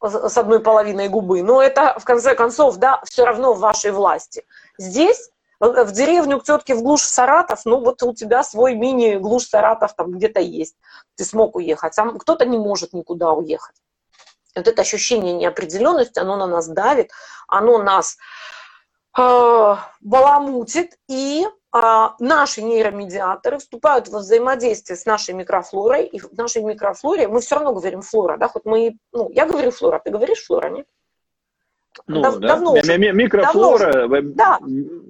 [0.03, 4.45] с одной половиной губы, но это, в конце концов, да, все равно в вашей власти.
[4.77, 9.95] Здесь в деревню к тетке в глушь Саратов, ну вот у тебя свой мини-глушь Саратов
[9.95, 10.77] там где-то есть,
[11.17, 13.75] ты смог уехать, сам кто-то не может никуда уехать.
[14.55, 17.11] Вот это ощущение неопределенности, оно на нас давит,
[17.47, 18.17] оно нас
[19.17, 26.63] э, баламутит, и э, наши нейромедиаторы вступают во взаимодействие с нашей микрофлорой, и в нашей
[26.63, 30.45] микрофлоре, мы все равно говорим флора, да, хоть мы, ну, я говорю флора, ты говоришь
[30.45, 30.87] флора, нет?
[32.07, 32.49] Ну, Дав, да.
[32.49, 32.99] Давно уже.
[32.99, 33.93] Микрофлора.
[33.93, 34.59] Давно уже, да,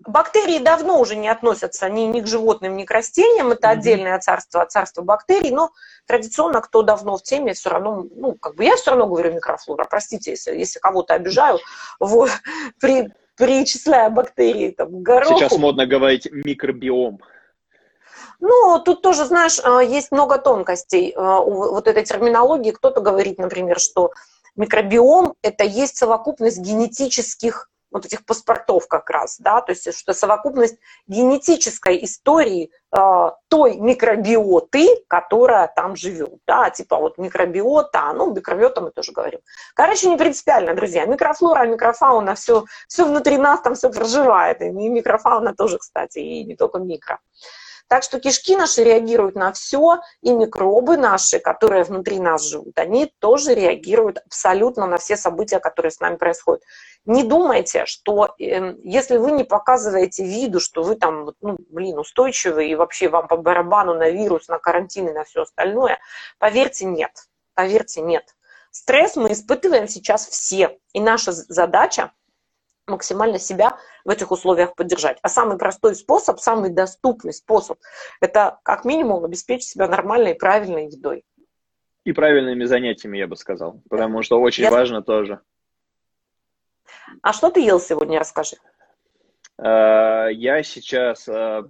[0.07, 3.51] бактерии давно уже не относятся ни, ни к животным, ни к растениям.
[3.53, 3.73] Это mm-hmm.
[3.73, 5.51] отдельное царство, царство бактерий.
[5.51, 5.71] Но
[6.07, 9.87] традиционно, кто давно в теме, все равно, ну, как бы я все равно говорю микрофлора.
[9.89, 11.59] Простите, если, если кого-то обижаю,
[12.01, 12.31] вот,
[12.81, 15.39] при, перечисляя бактерии там, к гороху.
[15.39, 17.21] Сейчас модно говорить микробиом.
[18.41, 22.71] Ну, тут тоже, знаешь, а, есть много тонкостей а, у вот этой терминологии.
[22.71, 24.13] Кто-то говорит, например, что
[24.59, 30.79] микробиом– это есть совокупность генетических вот этих паспортов как раз, да, то есть что совокупность
[31.07, 38.91] генетической истории э, той микробиоты, которая там живет, да, типа вот микробиота, ну, микробиота мы
[38.91, 39.41] тоже говорим.
[39.75, 45.55] Короче, не принципиально, друзья, микрофлора, микрофауна, все, все внутри нас там все проживает, и микрофауна
[45.55, 47.21] тоже, кстати, и не только микро.
[47.89, 53.13] Так что кишки наши реагируют на все, и микробы наши, которые внутри нас живут, они
[53.19, 56.63] тоже реагируют абсолютно на все события, которые с нами происходят.
[57.07, 62.69] Не думайте, что э, если вы не показываете виду, что вы там, ну, блин, устойчивы,
[62.69, 65.99] и вообще вам по барабану на вирус, на карантин и на все остальное,
[66.39, 67.13] поверьте, нет.
[67.55, 68.35] Поверьте, нет.
[68.71, 70.79] Стресс мы испытываем сейчас все.
[70.93, 72.13] И наша задача
[72.89, 75.19] максимально себя в этих условиях поддержать.
[75.23, 77.79] А самый простой способ, самый доступный способ,
[78.21, 81.25] это как минимум обеспечить себя нормальной и правильной едой.
[82.05, 84.71] И правильными занятиями, я бы сказал, потому что очень я...
[84.71, 85.41] важно тоже.
[87.23, 88.57] А что ты ел сегодня, расскажи.
[89.59, 91.65] Э, я сейчас, э,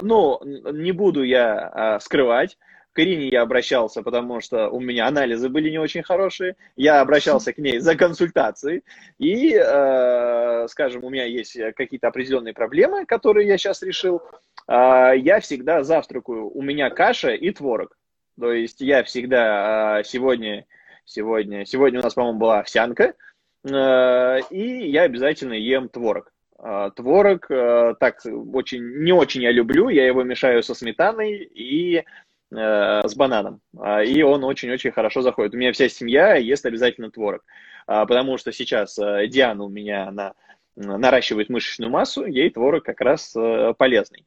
[0.00, 2.56] ну, не буду я э, скрывать,
[2.98, 6.56] к Ирине я обращался, потому что у меня анализы были не очень хорошие.
[6.74, 8.82] Я обращался к ней за консультацией.
[9.18, 14.20] И, э, скажем, у меня есть какие-то определенные проблемы, которые я сейчас решил.
[14.66, 16.50] Э, я всегда завтракаю.
[16.50, 17.96] У меня каша и творог.
[18.36, 20.66] То есть я всегда э, сегодня,
[21.04, 23.14] сегодня, сегодня у нас, по-моему, была овсянка.
[23.62, 26.32] Э, и я обязательно ем творог.
[26.60, 28.18] Uh, творог uh, так
[28.52, 32.02] очень не очень я люблю, я его мешаю со сметаной и Э,
[32.50, 33.60] с бананом.
[33.78, 35.54] А, и он очень-очень хорошо заходит.
[35.54, 37.44] У меня вся семья ест обязательно творог.
[37.86, 40.32] А, потому что сейчас э, Диана у меня, она
[40.76, 44.24] наращивает мышечную массу, ей творог как раз э, полезный.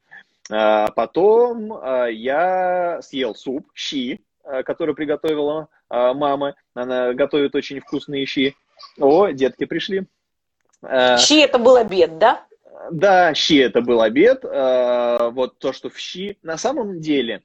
[0.52, 1.74] А, потом
[2.12, 6.56] я съел суп, щи, который приготовила мама.
[6.74, 8.56] Она готовит очень вкусные щи.
[9.00, 10.06] О, детки пришли.
[10.84, 12.46] Щи это был обед, да?
[12.92, 14.44] Да, щи это был обед.
[14.44, 16.38] Вот то, что в щи.
[16.42, 17.44] На самом деле,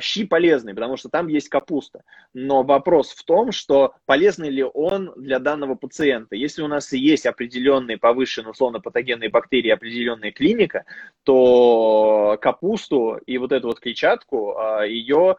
[0.00, 2.02] щи полезный, потому что там есть капуста.
[2.34, 6.36] Но вопрос в том, что полезный ли он для данного пациента.
[6.36, 10.84] Если у нас есть определенные повышенные условно-патогенные бактерии, определенная клиника,
[11.22, 15.36] то капусту и вот эту вот клетчатку, а, ее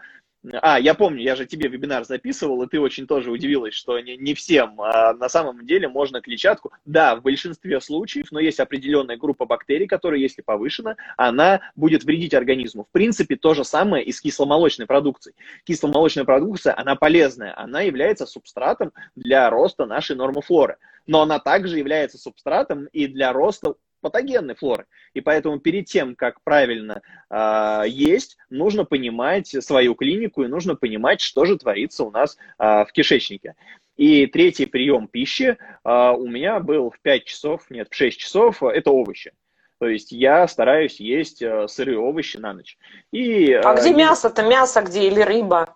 [0.61, 4.17] а, я помню, я же тебе вебинар записывал, и ты очень тоже удивилась, что не,
[4.17, 6.71] не всем а, на самом деле можно клетчатку.
[6.85, 12.33] Да, в большинстве случаев, но есть определенная группа бактерий, которая, если повышена, она будет вредить
[12.33, 12.83] организму.
[12.83, 15.35] В принципе, то же самое и с кисломолочной продукцией.
[15.63, 20.77] Кисломолочная продукция, она полезная, она является субстратом для роста нашей нормофлоры.
[21.05, 24.85] Но она также является субстратом и для роста патогенной флоры.
[25.15, 27.01] И поэтому перед тем, как правильно
[27.31, 32.85] э, есть, нужно понимать свою клинику и нужно понимать, что же творится у нас э,
[32.85, 33.55] в кишечнике.
[33.97, 38.61] И третий прием пищи э, у меня был в 5 часов, нет, в 6 часов,
[38.61, 39.31] это овощи.
[39.79, 42.77] То есть я стараюсь есть э, сырые овощи на ночь.
[43.11, 44.43] И, а где мясо-то?
[44.43, 45.75] Мясо где или рыба?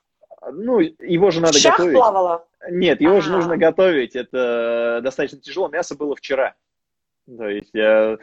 [0.51, 1.97] Ну, его же надо Щах готовить.
[1.97, 2.47] плавала?
[2.69, 3.21] Нет, его А-а-а.
[3.21, 4.15] же нужно готовить.
[4.15, 5.67] Это достаточно тяжело.
[5.67, 6.55] Мясо было вчера.
[7.35, 8.17] То есть я...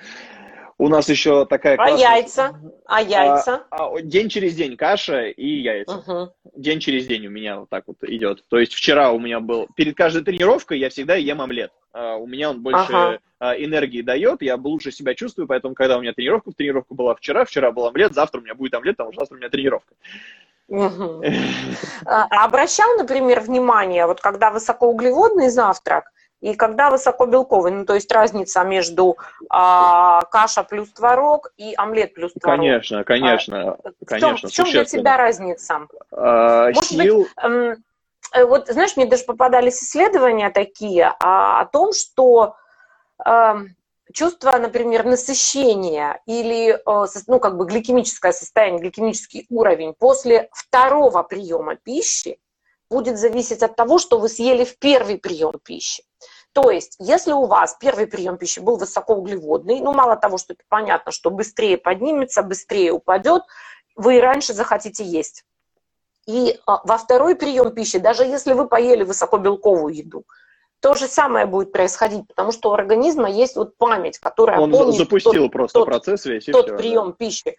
[0.78, 1.74] у нас еще такая...
[1.74, 2.16] А классная...
[2.16, 2.60] яйца?
[2.86, 3.66] А яйца?
[3.70, 5.96] А, а, день через день каша и яйца.
[5.96, 6.32] Угу.
[6.56, 8.44] День через день у меня вот так вот идет.
[8.48, 9.68] То есть вчера у меня был...
[9.76, 11.72] Перед каждой тренировкой я всегда ем омлет.
[11.92, 13.18] а, у меня он больше ага.
[13.38, 17.44] А, энергии дает, я лучше себя чувствую, поэтому, когда у меня тренировка, тренировка была вчера,
[17.44, 19.94] вчера был омлет, завтра у меня будет омлет, потому что завтра у меня тренировка.
[22.06, 26.10] А обращал, например, внимание, вот когда высокоуглеводный завтрак
[26.44, 29.16] и когда высокобелковый, ну то есть разница между
[29.48, 32.58] а, каша плюс творог и омлет плюс творог.
[32.58, 35.86] Конечно, конечно, а, в чем, В чем для тебя разница?
[36.12, 37.18] А, Может сил...
[37.18, 37.76] быть, эм,
[38.34, 42.56] Э, вот, знаешь, мне даже попадались исследования такие а, о том, что
[43.24, 43.54] э,
[44.12, 51.76] чувство, например, насыщения или, э, ну, как бы гликемическое состояние, гликемический уровень после второго приема
[51.76, 52.38] пищи
[52.90, 56.02] будет зависеть от того, что вы съели в первый прием пищи.
[56.54, 60.62] То есть, если у вас первый прием пищи был высокоуглеводный, ну, мало того, что это
[60.68, 63.42] понятно, что быстрее поднимется, быстрее упадет,
[63.96, 65.44] вы и раньше захотите есть.
[66.26, 70.24] И а, во второй прием пищи, даже если вы поели высокобелковую еду,
[70.78, 74.96] то же самое будет происходить, потому что у организма есть вот память, которая Он помнит
[74.96, 76.44] запустил тот, просто тот, процесс весь.
[76.44, 77.12] Тот все, прием да.
[77.14, 77.56] пищи.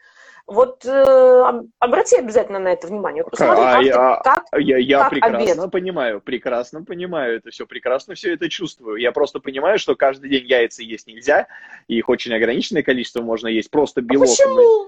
[0.48, 3.24] Вот э, обрати обязательно на это внимание.
[3.24, 5.72] Посмотри, а, как, я, как, я, я как прекрасно обед.
[5.72, 8.98] понимаю, прекрасно понимаю это все, прекрасно все это чувствую.
[8.98, 11.48] Я просто понимаю, что каждый день яйца есть нельзя,
[11.88, 14.28] и их очень ограниченное количество можно есть, просто белок.
[14.28, 14.88] А почему?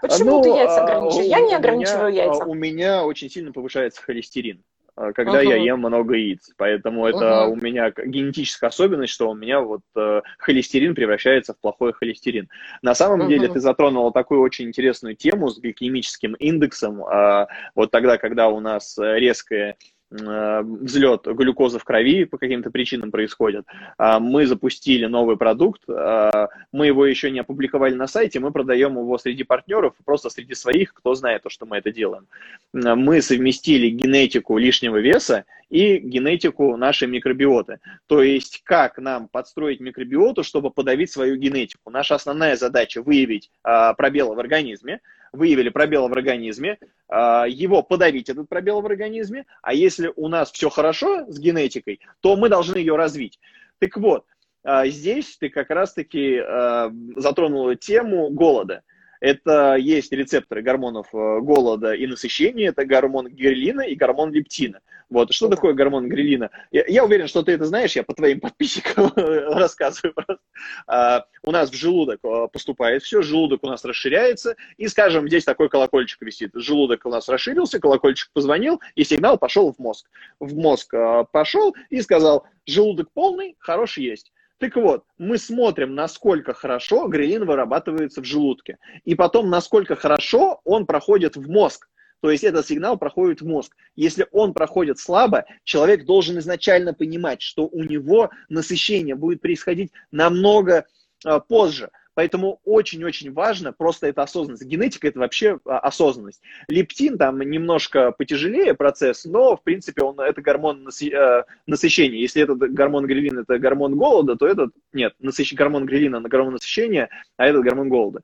[0.00, 1.26] Почему ну, ты яйца ограничиваешь?
[1.26, 2.44] Я не ограничиваю меня, яйца.
[2.44, 4.77] У меня очень сильно повышается холестерин а,
[5.14, 5.48] когда uh-huh.
[5.48, 6.50] я ем много яиц.
[6.56, 7.48] Поэтому это uh-huh.
[7.48, 12.48] у меня генетическая особенность, что у меня вот э, холестерин превращается в плохой холестерин.
[12.82, 13.28] На самом uh-huh.
[13.28, 17.04] деле ты затронула такую очень интересную тему с гликемическим индексом.
[17.04, 19.76] Э, вот тогда, когда у нас резкое
[20.10, 23.66] взлет глюкозы в крови по каким-то причинам происходит.
[23.98, 28.98] А, мы запустили новый продукт, а, мы его еще не опубликовали на сайте, мы продаем
[28.98, 32.26] его среди партнеров, просто среди своих, кто знает то, что мы это делаем.
[32.74, 37.80] А, мы совместили генетику лишнего веса и генетику нашей микробиоты.
[38.06, 41.90] То есть, как нам подстроить микробиоту, чтобы подавить свою генетику.
[41.90, 45.00] Наша основная задача выявить пробелы в организме,
[45.32, 50.50] выявили пробел в организме, а, его подавить, этот пробел в организме, а если у нас
[50.52, 53.38] все хорошо с генетикой, то мы должны ее развить.
[53.78, 54.24] Так вот,
[54.64, 58.82] а, здесь ты как раз-таки а, затронула тему голода.
[59.20, 64.80] Это есть рецепторы гормонов э, голода и насыщения, это гормон грелина и гормон лептина.
[65.10, 65.32] Вот.
[65.32, 66.50] Что такое гормон грелина?
[66.70, 70.38] Я, я уверен, что ты это знаешь, я по твоим подписчикам рассказываю просто.
[70.86, 75.44] А, у нас в желудок э, поступает все, желудок у нас расширяется, и, скажем, здесь
[75.44, 76.50] такой колокольчик висит.
[76.54, 80.06] Желудок у нас расширился, колокольчик позвонил, и сигнал пошел в мозг.
[80.40, 84.32] В мозг э, пошел и сказал, желудок полный, хороший есть.
[84.58, 90.84] Так вот, мы смотрим, насколько хорошо грелин вырабатывается в желудке, и потом, насколько хорошо он
[90.84, 91.88] проходит в мозг.
[92.20, 93.76] То есть этот сигнал проходит в мозг.
[93.94, 100.86] Если он проходит слабо, человек должен изначально понимать, что у него насыщение будет происходить намного
[101.24, 101.90] а, позже.
[102.14, 104.64] Поэтому очень-очень важно просто эта осознанность.
[104.64, 106.42] Генетика– это вообще а, осознанность.
[106.66, 112.18] Лептин там немножко потяжелее процесс, но, в принципе, он, это гормон а, насыщения.
[112.18, 117.08] Если этот гормон грелин– это гормон голода, то этот, нет, насыщ, гормон грелина– гормон насыщения,
[117.36, 118.22] а этот гормон голода.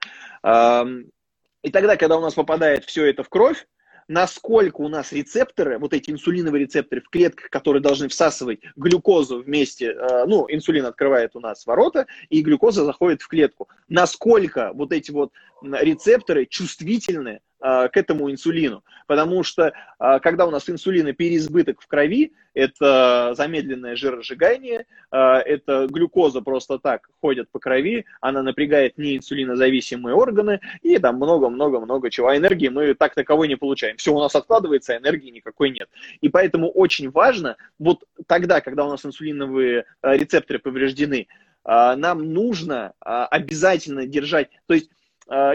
[1.63, 3.65] И тогда, когда у нас попадает все это в кровь,
[4.09, 9.93] насколько у нас рецепторы, вот эти инсулиновые рецепторы в клетках, которые должны всасывать глюкозу вместе,
[9.93, 13.69] э, ну, инсулин открывает у нас ворота, и глюкоза заходит в клетку.
[13.89, 15.33] Насколько вот эти вот
[15.63, 18.85] рецепторы чувствительны к этому инсулину.
[19.07, 25.87] Потому что а, когда у нас инсулина переизбыток в крови, это замедленное жиросжигание, а, это
[25.87, 32.29] глюкоза просто так ходит по крови, она напрягает неинсулинозависимые органы и там много-много-много чего.
[32.29, 33.97] А энергии мы так таковой не получаем.
[33.97, 35.89] Все у нас откладывается, энергии никакой нет.
[36.21, 41.29] И поэтому очень важно, вот тогда, когда у нас инсулиновые рецепторы повреждены,
[41.65, 44.91] нам нужно обязательно держать, то есть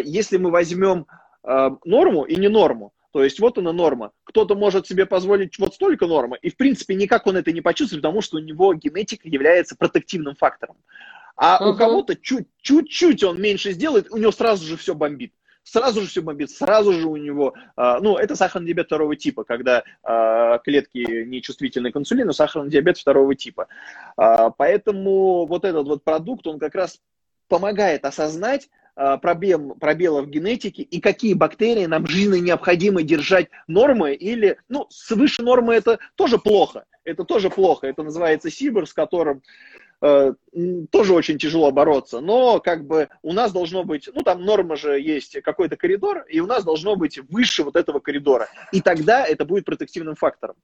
[0.04, 1.06] если мы возьмем
[1.44, 2.94] э, норму и не норму.
[3.12, 4.12] То есть вот она норма.
[4.24, 8.04] Кто-то может себе позволить вот столько нормы, и в принципе никак он это не почувствует,
[8.04, 10.78] потому что у него генетика является протективным фактором.
[11.36, 11.72] А uh-huh.
[11.72, 15.34] у кого-то чуть-чуть он меньше сделает, у него сразу же все бомбит.
[15.64, 19.44] Сразу же все бомбит, сразу же у него, э, ну, это сахарный диабет второго типа,
[19.44, 23.68] когда э, клетки нечувствительны к инсулину, сахарный диабет второго типа.
[24.18, 27.00] Э, поэтому вот этот вот продукт, он как раз
[27.48, 28.70] помогает осознать,
[29.02, 34.88] Э, проблем, пробелов в генетике и какие бактерии нам жизненно необходимо держать нормы или, ну,
[34.90, 39.42] свыше нормы это тоже плохо, это тоже плохо, это называется сибир, с которым
[40.02, 40.34] э,
[40.92, 45.00] тоже очень тяжело бороться, но как бы у нас должно быть, ну там норма же
[45.00, 49.46] есть какой-то коридор, и у нас должно быть выше вот этого коридора, и тогда это
[49.46, 50.58] будет протективным фактором.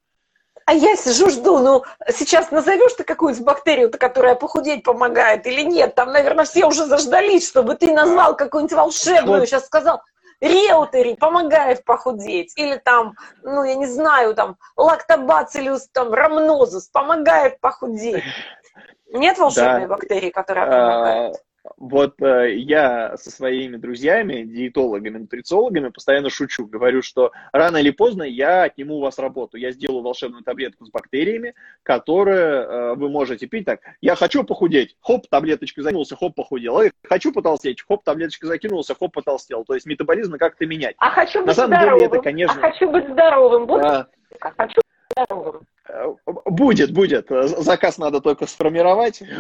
[0.66, 5.93] А я сижу, жду, ну, сейчас назовешь ты какую-то бактерию, которая похудеть помогает или нет?
[5.93, 9.47] Там, наверное, все уже заждались, чтобы ты назвал какую-нибудь волшебную, вот.
[9.47, 10.01] сейчас сказал,
[10.41, 13.13] реутери помогает похудеть, или там,
[13.43, 18.24] ну, я не знаю, там, лактобацилиус, там, рамнозус помогает похудеть.
[19.13, 19.88] Нет волшебной да.
[19.88, 21.45] бактерии, которая помогает?
[21.78, 28.23] Вот э, я со своими друзьями, диетологами, нутрициологами постоянно шучу, говорю, что рано или поздно
[28.23, 31.53] я отниму у вас работу, я сделаю волшебную таблетку с бактериями,
[31.84, 33.82] которую э, вы можете пить так.
[33.99, 36.80] Я хочу похудеть, хоп, таблеточку закинулся, хоп, похудел.
[36.82, 39.65] И хочу потолстеть, хоп, таблеточка закинулся, хоп, потолстел.
[39.65, 40.95] То есть метаболизм как-то менять.
[40.99, 41.99] А хочу быть На самом здоровым.
[41.99, 42.55] деле это, конечно...
[42.55, 43.65] А хочу быть здоровым.
[43.65, 43.86] Буду?
[43.86, 44.07] А...
[44.39, 45.61] Хочу быть здоровым.
[45.89, 46.05] Э,
[46.45, 47.28] будет, будет.
[47.30, 49.21] Заказ надо только сформировать.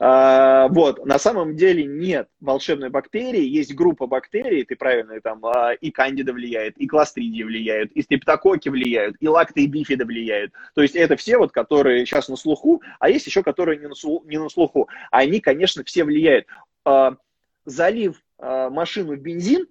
[0.00, 5.72] А, вот, на самом деле нет волшебной бактерии, есть группа бактерий, ты правильно, там а,
[5.72, 10.52] и кандида влияет, и кластридии влияют, и стрептококи влияют, и лакты и бифида влияют.
[10.74, 13.94] То есть это все вот, которые сейчас на слуху, а есть еще, которые не на,
[13.94, 14.88] слуху, не на слуху.
[15.10, 16.46] Они, конечно, все влияют.
[16.84, 17.16] А,
[17.64, 19.66] залив машину в бензин,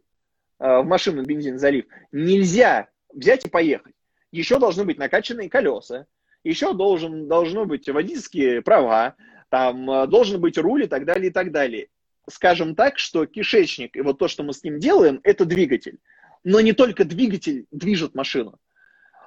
[0.59, 3.93] в машину бензин залив, нельзя взять и поехать.
[4.33, 6.05] Еще должны быть накачанные колеса,
[6.43, 9.15] еще должен, должно быть водительские права,
[9.49, 11.87] там э, должен быть руль и так далее, и так далее.
[12.29, 15.99] Скажем так, что кишечник и вот то, что мы с ним делаем, это двигатель.
[16.43, 18.59] Но не только двигатель движет машину.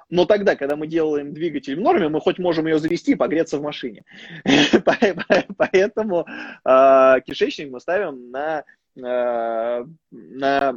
[0.09, 3.57] Но тогда, когда мы делаем двигатель в норме, мы хоть можем ее завести и погреться
[3.57, 4.03] в машине.
[5.57, 6.25] Поэтому
[6.65, 8.63] э, кишечник мы ставим на,
[8.97, 10.75] э, на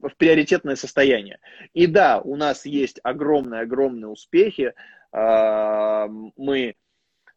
[0.00, 1.38] в приоритетное состояние.
[1.72, 4.74] И да, у нас есть огромные-огромные успехи.
[5.12, 6.74] Мы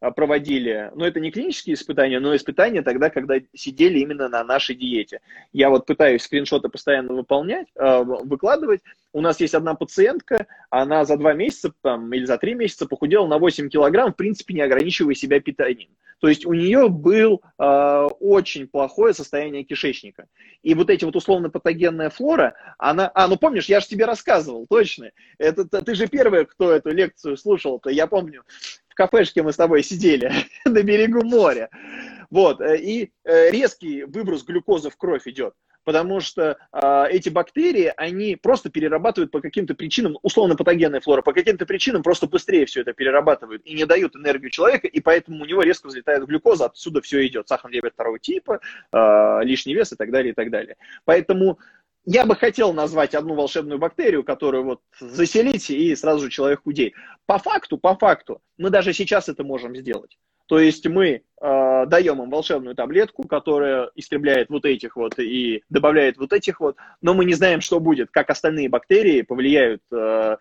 [0.00, 5.20] проводили, но это не клинические испытания, но испытания тогда, когда сидели именно на нашей диете.
[5.52, 8.80] Я вот пытаюсь скриншоты постоянно выполнять, а, выкладывать.
[9.12, 13.26] У нас есть одна пациентка, она за два месяца там, или за три месяца похудела
[13.26, 15.90] на 8 килограмм, в принципе, не ограничивая себя питанием.
[16.20, 20.26] То есть у нее был э, очень плохое состояние кишечника.
[20.62, 23.10] И вот эти вот условно-патогенная флора, она...
[23.14, 25.10] А, ну помнишь, я же тебе рассказывал, точно.
[25.38, 28.42] Это, ты же первый, кто эту лекцию слушал-то, я помню
[28.98, 30.32] кафешке мы с тобой сидели
[30.64, 31.70] на берегу моря.
[32.30, 35.54] Вот, э, и э, резкий выброс глюкозы в кровь идет
[35.88, 41.32] потому что э, эти бактерии, они просто перерабатывают по каким-то причинам, условно патогенная флора, по
[41.32, 45.46] каким-то причинам просто быстрее все это перерабатывают и не дают энергию человека, и поэтому у
[45.46, 48.60] него резко взлетает глюкоза, отсюда все идет, сахарный диабет второго типа,
[48.92, 50.76] э, лишний вес и так далее, и так далее.
[51.06, 51.58] Поэтому
[52.10, 56.94] я бы хотел назвать одну волшебную бактерию, которую вот заселить, и сразу же человек худеет.
[57.26, 60.16] По факту, по факту, мы даже сейчас это можем сделать.
[60.46, 66.16] То есть мы э, даем им волшебную таблетку, которая истребляет вот этих вот и добавляет
[66.16, 70.38] вот этих вот, но мы не знаем, что будет, как остальные бактерии повлияют э,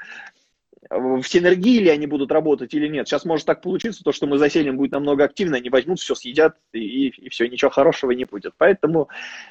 [0.89, 3.09] в синергии ли они будут работать или нет.
[3.09, 6.55] Сейчас может так получиться, то, что мы заселим будет намного активно, они возьмут, все съедят,
[6.71, 8.53] и, и все, ничего хорошего не будет.
[8.57, 9.09] Поэтому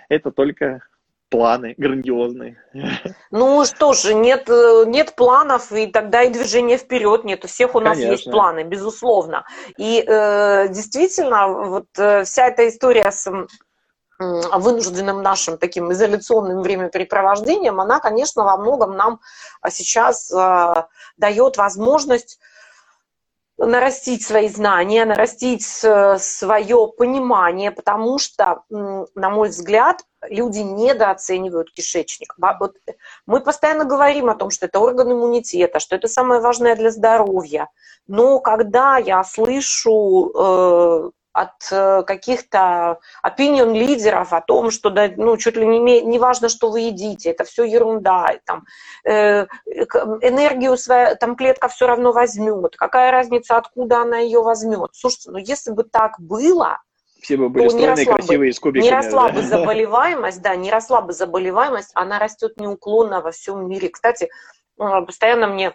[0.08, 0.80] это только
[1.28, 2.56] планы грандиозные.
[3.30, 7.44] Ну что ж, нет, э, нет планов, и тогда и движение вперед нет.
[7.44, 8.12] У всех у нас Конечно.
[8.12, 9.44] есть планы, безусловно.
[9.76, 13.30] И э, действительно, вот э, вся эта история с
[14.18, 19.20] вынужденным нашим таким изоляционным времяпрепровождением, она, конечно, во многом нам
[19.68, 20.84] сейчас э,
[21.18, 22.38] дает возможность
[23.58, 32.34] нарастить свои знания, нарастить свое понимание, потому что, на мой взгляд, люди недооценивают кишечник.
[32.38, 32.76] Вот
[33.26, 37.68] мы постоянно говорим о том, что это орган иммунитета, что это самое важное для здоровья.
[38.06, 45.36] Но когда я слышу э, от э, каких-то opinion лидеров о том, что да, ну,
[45.36, 48.64] чуть ли не, не важно, что вы едите, это все ерунда, там,
[49.04, 49.46] э,
[50.22, 54.90] энергию своя, там клетка все равно возьмет, какая разница, откуда она ее возьмет.
[54.94, 56.78] Слушайте, ну если бы так было,
[57.20, 58.84] все бы были стройные, красивые, с кубиками.
[58.84, 59.34] Не росла да?
[59.34, 63.90] бы заболеваемость, да, не росла бы заболеваемость, она растет неуклонно во всем мире.
[63.90, 64.30] Кстати,
[64.80, 65.74] э, постоянно мне,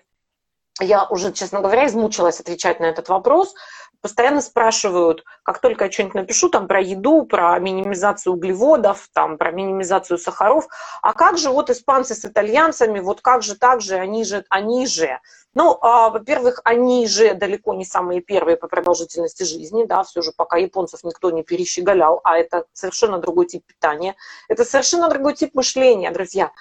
[0.80, 3.54] я уже, честно говоря, измучилась отвечать на этот вопрос,
[4.02, 9.52] постоянно спрашивают, как только я что-нибудь напишу там про еду, про минимизацию углеводов, там, про
[9.52, 10.68] минимизацию сахаров,
[11.02, 14.88] а как же вот испанцы с итальянцами, вот как же так же, они же, они
[14.88, 15.20] же.
[15.54, 20.32] Ну, а, во-первых, они же далеко не самые первые по продолжительности жизни, да, все же
[20.36, 24.16] пока японцев никто не перещеголял, а это совершенно другой тип питания,
[24.48, 26.52] это совершенно другой тип мышления, друзья.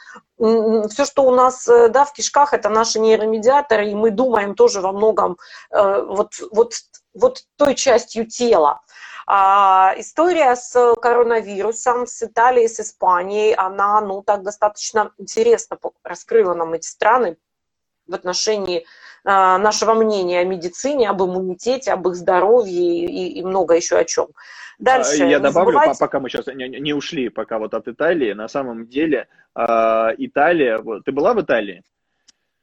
[0.40, 4.80] Все, что у нас, э, да, в кишках, это наши нейромедиаторы, и мы думаем тоже
[4.80, 5.36] во многом
[5.70, 6.72] э, вот, вот
[7.14, 8.80] вот той частью тела.
[9.26, 16.72] А, история с коронавирусом, с Италией, с Испанией, она, ну, так достаточно интересно раскрыла нам
[16.74, 17.36] эти страны.
[18.10, 18.86] В отношении
[19.24, 24.04] а, нашего мнения о медицине, об иммунитете, об их здоровье и, и много еще о
[24.04, 24.28] чем.
[24.78, 25.24] Дальше.
[25.24, 26.00] Я добавлю, забывайте...
[26.00, 31.04] пока мы сейчас не, не ушли пока вот от Италии, на самом деле Италия, вот,
[31.04, 31.82] ты была в Италии?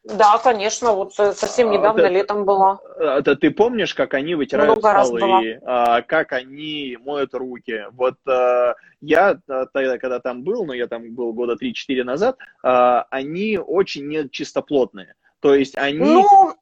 [0.07, 2.79] Да, конечно, вот совсем недавно это, летом была.
[2.97, 7.85] Это ты помнишь, как они вытирают Много столы, а, как они моют руки?
[7.91, 9.37] Вот а, я
[9.73, 15.15] тогда, когда там был, но я там был года 3-4 назад, а, они очень нечистоплотные.
[15.39, 15.99] То есть они...
[15.99, 16.55] Ну,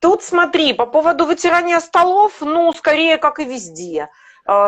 [0.00, 4.08] тут смотри, по поводу вытирания столов, ну, скорее, как и везде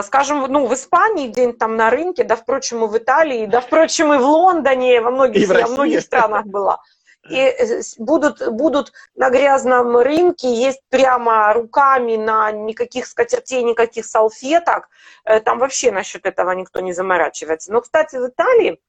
[0.04, 4.10] скажем, ну, в Испании, где-нибудь там на рынке, да, впрочем, и в Италии, да, впрочем,
[4.14, 6.80] и в Лондоне, во многих, во многих странах была
[7.30, 14.88] и э, будут, будут на грязном рынке есть прямо руками на никаких скатертей, никаких салфеток.
[15.24, 17.72] Э, там вообще насчет этого никто не заморачивается.
[17.72, 18.80] Но, кстати, в Италии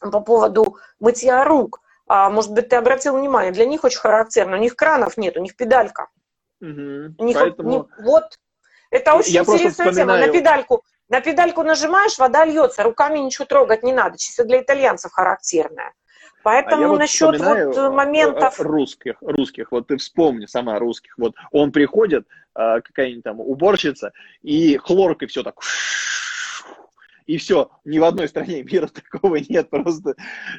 [0.00, 4.60] по поводу мытья рук, а, может быть, ты обратил внимание, для них очень характерно, у
[4.60, 6.08] них кранов нет, у них педалька.
[6.60, 7.70] Угу, у них поэтому...
[7.70, 8.38] не, вот,
[8.90, 10.18] это очень Я интересная тема.
[10.18, 15.12] На педальку, на педальку нажимаешь, вода льется, руками ничего трогать не надо, чисто для итальянцев
[15.12, 15.92] характерная.
[16.42, 18.60] Поэтому а вот насчет вот э, моментов...
[18.60, 21.14] Русских, русских, вот ты вспомни сама русских.
[21.16, 25.54] Вот он приходит, а, какая-нибудь там уборщица, и хлоркой все так
[27.26, 30.14] и все, ни в одной стране мира такого нет, просто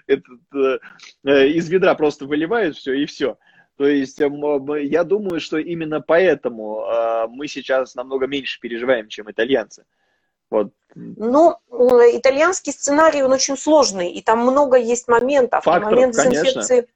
[0.07, 0.79] этот, э,
[1.23, 3.37] э, из ведра просто выливают все и все.
[3.77, 9.85] То есть я думаю, что именно поэтому э, мы сейчас намного меньше переживаем, чем итальянцы.
[10.49, 10.71] Вот.
[10.95, 15.63] Ну, итальянский сценарий, он очень сложный, и там много есть моментов.
[15.63, 16.93] Факторов, и момент дезинфекции, конечно.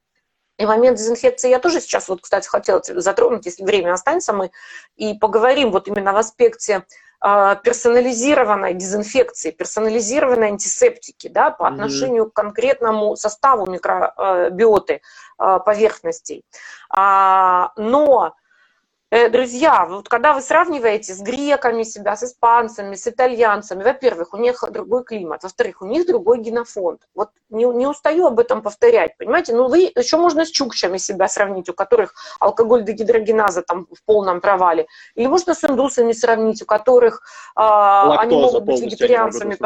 [0.60, 4.52] И момент дезинфекции я тоже сейчас, вот, кстати, хотела затронуть, если время останется, мы
[4.98, 6.84] и поговорим вот именно в аспекте
[7.26, 12.32] э, персонализированной дезинфекции, персонализированной антисептики, да, по отношению mm-hmm.
[12.32, 15.02] к конкретному составу микробиоты
[15.40, 16.44] э, поверхностей.
[16.90, 18.49] А, но Э,
[19.12, 24.64] друзья, вот когда вы сравниваете с греками себя, с испанцами, с итальянцами, во-первых, у них
[24.70, 27.02] другой климат, во-вторых, у них другой генофонд.
[27.16, 29.56] Вот не, не устаю об этом повторять, понимаете?
[29.56, 34.42] Ну, вы еще можно с чукчами себя сравнить, у которых алкоголь дегидрогеназа там в полном
[34.42, 34.86] провале.
[35.16, 37.24] Или можно с индусами сравнить, у которых
[37.56, 39.58] э, они могут быть вегетарианцами.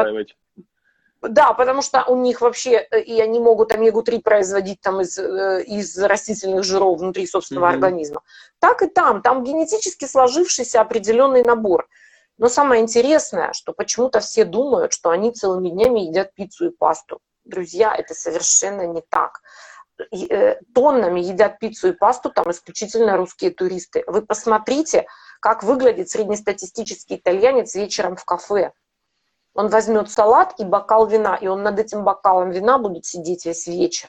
[1.28, 5.62] Да, потому что у них вообще, э, и они могут омегу-3 производить там из, э,
[5.64, 7.74] из растительных жиров внутри собственного mm-hmm.
[7.74, 8.22] организма.
[8.58, 11.88] Так и там, там генетически сложившийся определенный набор.
[12.36, 17.20] Но самое интересное, что почему-то все думают, что они целыми днями едят пиццу и пасту.
[17.44, 19.40] Друзья, это совершенно не так.
[20.10, 24.02] Э, тоннами едят пиццу и пасту там исключительно русские туристы.
[24.06, 25.06] Вы посмотрите,
[25.40, 28.72] как выглядит среднестатистический итальянец вечером в кафе
[29.54, 33.66] он возьмет салат и бокал вина, и он над этим бокалом вина будет сидеть весь
[33.66, 34.08] вечер.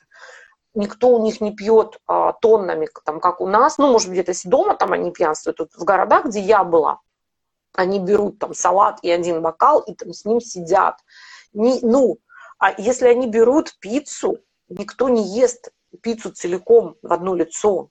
[0.73, 3.77] Никто у них не пьет а, тоннами, там, как у нас.
[3.77, 5.57] Ну, может, где-то дома там они пьянствуют.
[5.57, 6.99] Тут в городах, где я была,
[7.73, 10.97] они берут там салат и один бокал, и там с ним сидят.
[11.53, 12.17] Не, ну,
[12.57, 15.71] а если они берут пиццу, никто не ест
[16.01, 17.89] пиццу целиком в одно лицо.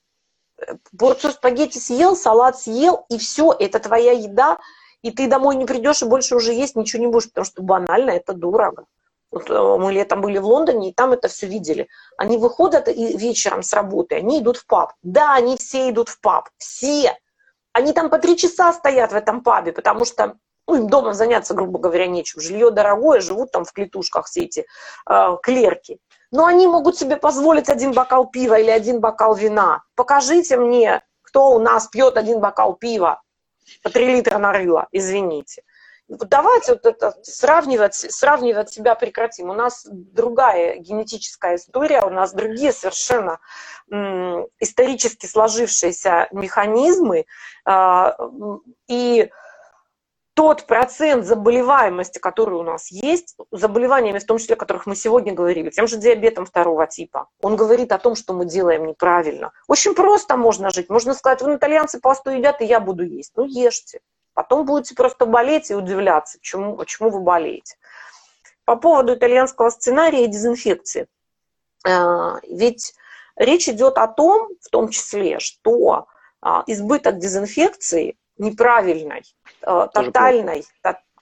[0.99, 4.59] Порцию спагетти съел, салат съел, и все, это твоя еда,
[5.05, 8.11] и ты домой не придешь и больше уже есть ничего не будешь, потому что банально
[8.11, 8.87] это дорого.
[9.31, 11.89] Вот э, мы летом были в Лондоне, и там это все видели.
[12.17, 14.95] Они выходят и вечером с работы, они идут в паб.
[15.03, 17.19] Да, они все идут в паб, все.
[17.75, 21.53] Они там по три часа стоят в этом пабе, потому что ну, им дома заняться,
[21.53, 22.41] грубо говоря, нечем.
[22.41, 24.65] Жилье дорогое, живут там в клетушках все эти
[25.07, 25.99] э, клерки.
[26.31, 29.83] Но они могут себе позволить один бокал пива или один бокал вина.
[29.97, 33.21] Покажите мне, кто у нас пьет один бокал пива
[33.83, 35.63] по 3 литра нарыла, извините.
[36.07, 39.49] Давайте вот это сравнивать, сравнивать себя прекратим.
[39.49, 43.39] У нас другая генетическая история, у нас другие совершенно
[44.61, 47.25] исторически сложившиеся механизмы.
[47.67, 48.11] Э,
[48.87, 49.31] и
[50.35, 55.33] тот процент заболеваемости, который у нас есть, заболеваниями, в том числе, о которых мы сегодня
[55.33, 59.53] говорили, тем же диабетом второго типа, он говорит о том, что мы делаем неправильно.
[59.69, 60.91] Очень просто можно жить.
[60.91, 63.33] Можно сказать, вы итальянцы пасту едят, и я буду есть.
[63.37, 64.01] Ну, ешьте.
[64.35, 67.77] Потом будете просто болеть и удивляться, почему, почему вы болеете.
[68.65, 71.07] По поводу итальянского сценария и дезинфекции.
[71.87, 72.95] А, ведь
[73.37, 76.09] речь идет о том, в том числе, что
[76.41, 79.23] а, избыток дезинфекции неправильной,
[79.63, 80.65] э, тотальной,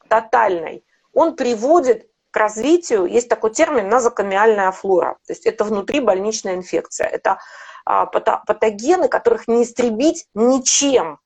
[0.08, 7.06] тотальной, он приводит к развитию, есть такой термин назокомиальная флора, то есть это внутрибольничная инфекция,
[7.06, 7.38] это
[7.84, 11.18] а, патогены, которых не истребить ничем.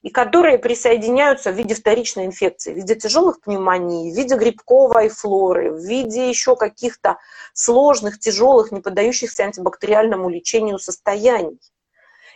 [0.00, 5.70] и которые присоединяются в виде вторичной инфекции, в виде тяжелых пневмоний, в виде грибковой флоры,
[5.70, 7.18] в виде еще каких-то
[7.52, 11.60] сложных, тяжелых, не поддающихся антибактериальному лечению состояний.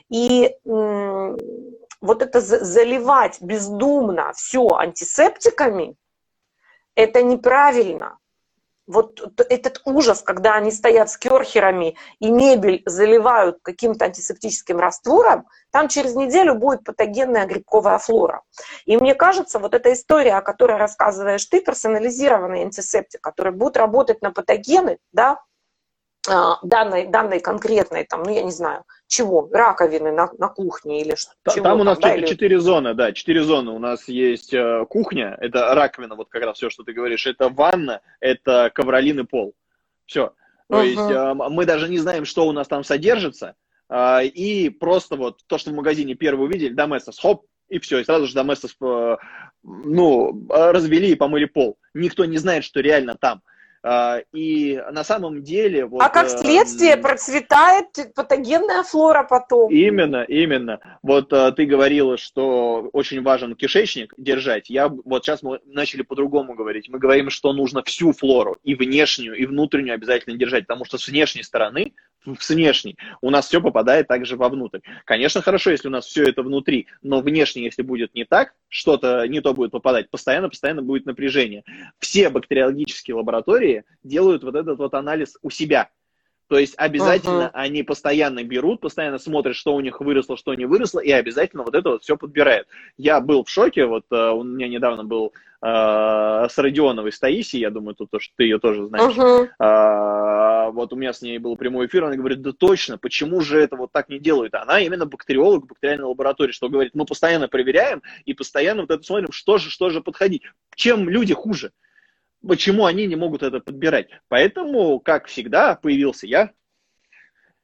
[0.08, 0.54] И
[2.06, 5.96] вот это заливать бездумно все антисептиками,
[6.94, 8.18] это неправильно
[8.86, 15.88] вот этот ужас, когда они стоят с керхерами и мебель заливают каким-то антисептическим раствором, там
[15.88, 18.42] через неделю будет патогенная грибковая флора.
[18.84, 24.22] И мне кажется, вот эта история, о которой рассказываешь ты, персонализированный антисептик, который будет работать
[24.22, 25.40] на патогены, да,
[26.62, 31.32] данной, данной конкретной, там, ну, я не знаю, чего, раковины на, на кухне или что
[31.42, 32.62] Там, там у нас да, четыре или...
[32.62, 33.70] зоны, да, четыре зоны.
[33.70, 37.48] У нас есть э, кухня, это раковина, вот как раз все, что ты говоришь, это
[37.48, 39.54] ванна, это ковролин и пол.
[40.06, 40.32] Все.
[40.68, 40.86] То uh-huh.
[40.86, 43.54] есть э, мы даже не знаем, что у нас там содержится,
[43.88, 48.04] э, и просто вот то, что в магазине первый увидели, доместос, хоп, и все, и
[48.04, 49.16] сразу же доместос, э,
[49.62, 51.78] ну, развели и помыли пол.
[51.94, 53.38] Никто не знает, что реально там.
[53.38, 53.50] А,
[54.32, 55.86] и на самом деле...
[55.86, 59.70] Вот, а как э, следствие процветает патогенная флора потом.
[59.70, 60.80] Именно, именно.
[61.02, 64.70] Вот э, ты говорила, что очень важен кишечник держать.
[64.70, 66.88] Я вот сейчас мы начали по-другому говорить.
[66.88, 71.06] Мы говорим, что нужно всю флору, и внешнюю, и внутреннюю обязательно держать, потому что с
[71.06, 71.92] внешней стороны
[72.40, 74.80] с внешней, у нас все попадает также вовнутрь.
[75.04, 79.26] Конечно, хорошо, если у нас все это внутри, но внешне, если будет не так, что-то
[79.28, 81.62] не то будет попадать, постоянно-постоянно будет напряжение.
[82.00, 85.90] Все бактериологические лаборатории делают вот этот вот анализ у себя.
[86.48, 87.50] То есть обязательно uh-huh.
[87.54, 91.74] они постоянно берут, постоянно смотрят, что у них выросло, что не выросло, и обязательно вот
[91.74, 92.68] это вот все подбирают.
[92.96, 97.62] Я был в шоке, вот uh, у меня недавно был uh, с Родионовой с Таисией,
[97.62, 99.16] я думаю, тут, что ты ее тоже знаешь.
[99.16, 99.48] Uh-huh.
[99.60, 103.58] Uh, вот у меня с ней был прямой эфир, она говорит, да точно, почему же
[103.60, 104.54] это вот так не делают?
[104.54, 109.02] Она именно бактериолог в бактериальной лаборатории, что говорит, мы постоянно проверяем и постоянно вот это
[109.02, 110.42] смотрим, что же, что же подходить.
[110.76, 111.72] Чем люди хуже?
[112.46, 114.08] Почему они не могут это подбирать.
[114.28, 116.50] Поэтому, как всегда, появился я.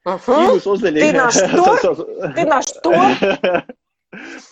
[0.03, 0.43] Ага.
[0.43, 0.99] И мы создали...
[0.99, 2.33] Ты наш Тор?
[2.33, 3.65] Ты наш Тор?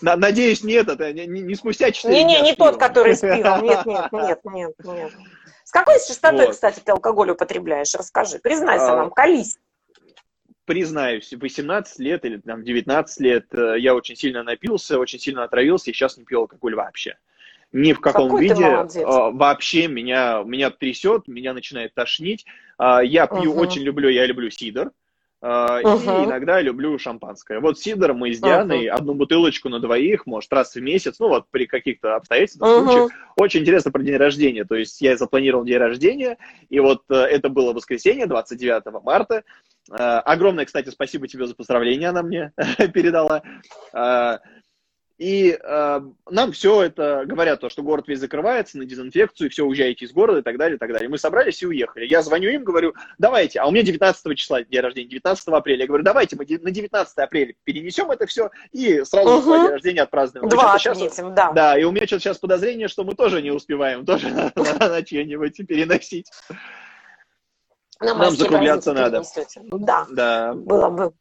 [0.00, 3.62] Надеюсь, нет, это не, не спустя 4 Не, не, тот, который с пивом.
[3.64, 5.12] Нет, нет, нет, нет, нет.
[5.64, 6.54] С какой частотой, вот.
[6.54, 7.94] кстати, ты алкоголь употребляешь?
[7.94, 9.58] Расскажи, признайся а, нам, колись.
[10.64, 15.90] Признаюсь, 18 лет или там 19 лет э, я очень сильно напился, очень сильно отравился
[15.90, 17.16] и сейчас не пью алкоголь вообще
[17.72, 22.44] ни в каком Какой виде а, вообще меня, меня трясет, меня начинает тошнить.
[22.78, 23.60] А, я пью, угу.
[23.60, 24.90] очень люблю, я люблю сидр.
[25.44, 26.22] Uh, uh-huh.
[26.22, 27.58] И иногда люблю шампанское.
[27.58, 28.90] Вот сидр мы с Дианой, uh-huh.
[28.90, 32.84] одну бутылочку на двоих, может, раз в месяц, ну вот при каких-то обстоятельствах, uh-huh.
[32.84, 33.10] случаях.
[33.34, 34.64] Очень интересно про день рождения.
[34.64, 39.42] То есть я запланировал день рождения, и вот uh, это было воскресенье, 29 марта.
[39.90, 42.52] Uh, огромное, кстати, спасибо тебе за поздравление, она мне
[42.94, 43.42] передала.
[45.22, 46.00] И э,
[46.30, 50.40] нам все это говорят, то, что город весь закрывается на дезинфекцию, все, уезжаете из города
[50.40, 51.08] и так далее, и так далее.
[51.08, 52.06] Мы собрались и уехали.
[52.06, 55.82] Я звоню им, говорю, давайте, а у меня 19 числа день рождения, 19 апреля.
[55.82, 59.54] Я говорю, давайте мы на 19 апреля перенесем это все и сразу угу.
[59.54, 60.48] день рождения отпразднуем.
[60.48, 61.52] Два отметим, да.
[61.52, 66.32] Да, и у меня сейчас подозрение, что мы тоже не успеваем тоже на чье-нибудь переносить.
[68.00, 69.22] Нам закругляться надо.
[69.70, 71.12] Да, да, было бы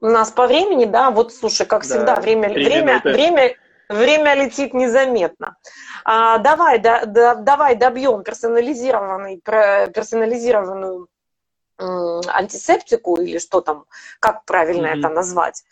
[0.00, 3.54] у нас по времени, да, вот слушай, как да, всегда, время, время, время,
[3.88, 5.56] время летит незаметно.
[6.04, 11.08] А, давай, да, да, давай добьем персонализированный, персонализированную
[11.78, 13.84] антисептику или что там,
[14.20, 14.98] как правильно mm-hmm.
[14.98, 15.62] это назвать.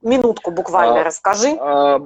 [0.00, 1.56] Минутку буквально а, расскажи.
[1.58, 2.00] А,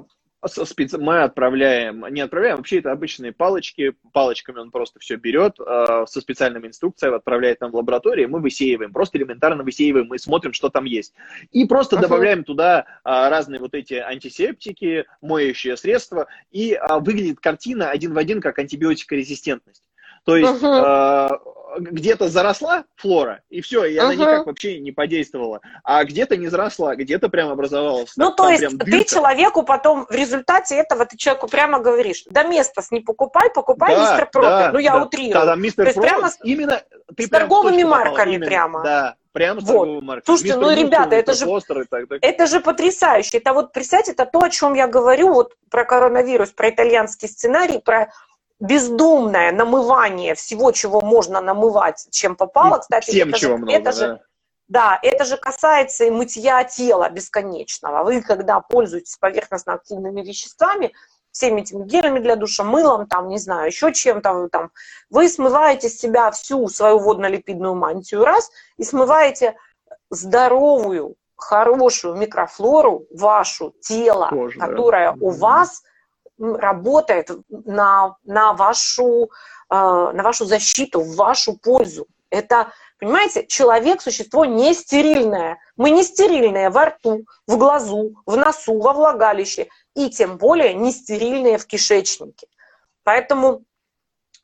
[0.44, 0.92] спец...
[0.94, 6.20] мы отправляем, не отправляем, вообще это обычные палочки, палочками он просто все берет, э, со
[6.20, 10.84] специальными инструкциями отправляет нам в лабораторию, мы высеиваем, просто элементарно высеиваем, мы смотрим, что там
[10.84, 11.14] есть.
[11.52, 12.02] И просто uh-huh.
[12.02, 18.18] добавляем туда э, разные вот эти антисептики, моющие средства, и э, выглядит картина один в
[18.18, 19.82] один, как антибиотикорезистентность.
[20.24, 21.30] То есть uh-huh.
[21.30, 24.16] э, где-то заросла флора, и все, и она uh-huh.
[24.16, 25.60] никак вообще не подействовала.
[25.84, 28.12] А где-то не заросла, где-то прям образовалась.
[28.16, 32.82] Ну, то есть ты человеку потом в результате этого ты человеку прямо говоришь, да место
[32.90, 34.50] не покупай, покупай да, мистер Пропер.
[34.50, 35.32] Да, ну, я да, утрирую.
[35.32, 36.82] Да, да, мистер то прямо с, именно,
[37.16, 38.82] ты с торговыми марками именно, прямо.
[38.82, 40.02] Да, Прямо вот.
[40.02, 40.22] маркой.
[40.24, 42.18] Слушайте, мистер ну, ребята, это же, так, так.
[42.22, 43.36] это же потрясающе.
[43.36, 47.78] Это вот, представьте, это то, о чем я говорю, вот про коронавирус, про итальянский сценарий,
[47.78, 48.10] про
[48.60, 53.84] бездумное намывание всего, чего можно намывать, чем попало, кстати, Всем, это, чего же, много, это
[53.84, 53.92] да.
[53.92, 54.20] же
[54.68, 58.02] да, это же касается и мытья тела бесконечного.
[58.02, 60.92] Вы, когда пользуетесь поверхностно-активными веществами,
[61.30, 64.72] всеми этими гелями для душа, мылом, там, не знаю, еще чем-то, вы, там,
[65.08, 69.56] вы смываете с себя всю свою водно-липидную мантию раз и смываете
[70.10, 75.18] здоровую, хорошую микрофлору, вашу тело, Кожа, которое да.
[75.20, 75.82] у вас
[76.38, 79.30] работает на, на, вашу,
[79.70, 82.06] э, на вашу защиту, в вашу пользу.
[82.30, 85.58] Это, понимаете, человек– существо не стерильное.
[85.76, 90.92] Мы не стерильные во рту, в глазу, в носу, во влагалище, и тем более не
[90.92, 92.48] стерильные в кишечнике.
[93.04, 93.62] Поэтому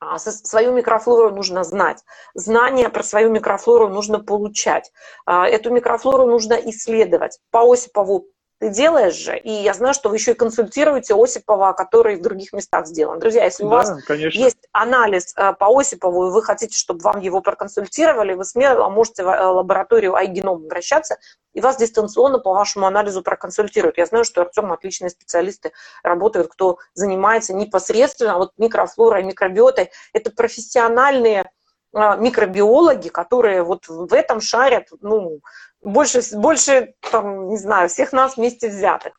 [0.02, 2.02] а, свою микрофлору нужно знать.
[2.34, 4.92] Знания про свою микрофлору нужно получать.
[5.26, 7.38] А, эту микрофлору нужно исследовать.
[7.50, 8.26] По Осипову
[8.62, 12.52] ты делаешь же, и я знаю, что вы еще и консультируете Осипова, который в других
[12.52, 13.18] местах сделан.
[13.18, 14.38] Друзья, если у да, вас конечно.
[14.38, 19.24] есть анализ э, по Осипову, и вы хотите, чтобы вам его проконсультировали, вы смело можете
[19.24, 21.16] в э, лабораторию iGenom обращаться,
[21.54, 23.98] и вас дистанционно по вашему анализу проконсультируют.
[23.98, 25.72] Я знаю, что Артем отличные специалисты
[26.04, 29.90] работают, кто занимается непосредственно вот микрофлорой, микробиотой.
[30.12, 31.50] Это профессиональные
[31.92, 35.40] э, микробиологи, которые вот в этом шарят, ну,
[35.82, 39.12] больше, больше там, не знаю, всех нас вместе взятых.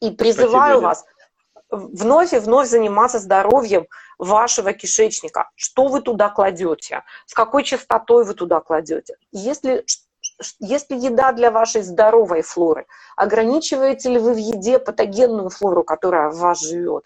[0.00, 1.04] И призываю Спасибо, вас
[1.70, 3.86] вновь и вновь заниматься здоровьем
[4.18, 5.50] вашего кишечника.
[5.54, 7.04] Что вы туда кладете?
[7.26, 9.16] С какой частотой вы туда кладете?
[9.32, 9.84] Если,
[10.58, 16.38] если еда для вашей здоровой флоры, ограничиваете ли вы в еде патогенную флору, которая в
[16.38, 17.04] вас живет?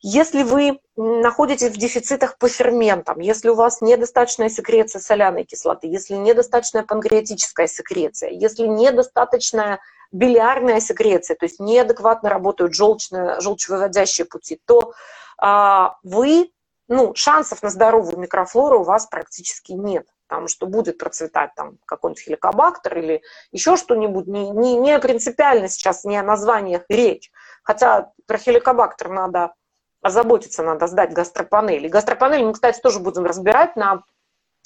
[0.00, 6.14] Если вы находитесь в дефицитах по ферментам, если у вас недостаточная секреция соляной кислоты, если
[6.14, 9.80] недостаточная панкреатическая секреция, если недостаточная
[10.12, 14.94] билиарная секреция, то есть неадекватно работают желчные, желчевыводящие пути, то
[15.38, 16.50] а, вы,
[16.88, 22.22] ну, шансов на здоровую микрофлору у вас практически нет потому что будет процветать там какой-нибудь
[22.22, 23.22] хеликобактер или
[23.52, 27.30] еще что-нибудь, не, не, не принципиально сейчас не о названиях речь.
[27.66, 29.52] Хотя про хеликобактер надо
[30.00, 31.84] озаботиться, надо сдать гастропанель.
[31.84, 34.04] И гастропанель мы, кстати, тоже будем разбирать на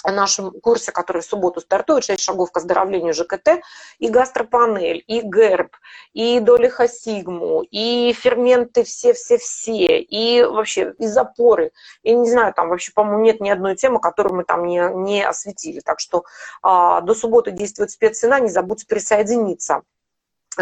[0.05, 3.62] нашем курсе, который в субботу стартует, 6 шагов к оздоровлению ЖКТ,
[3.98, 5.74] и гастропанель, и ГЭРБ,
[6.12, 11.72] и долихосигму, и ферменты все-все-все, и вообще и запоры.
[12.03, 15.22] Я не знаю, там вообще, по-моему, нет ни одной темы, которую мы там не, не
[15.22, 15.80] осветили.
[15.80, 16.24] Так что
[16.62, 19.82] а, до субботы действует спеццена, не забудьте присоединиться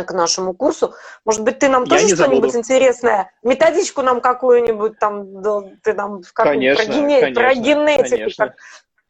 [0.05, 0.94] к нашему курсу.
[1.24, 5.42] Может быть, ты нам тоже что-нибудь интересное, методичку нам какую-нибудь там,
[5.82, 8.46] ты нам как, конечно, про, гене, конечно, про генетику, конечно.
[8.46, 8.57] как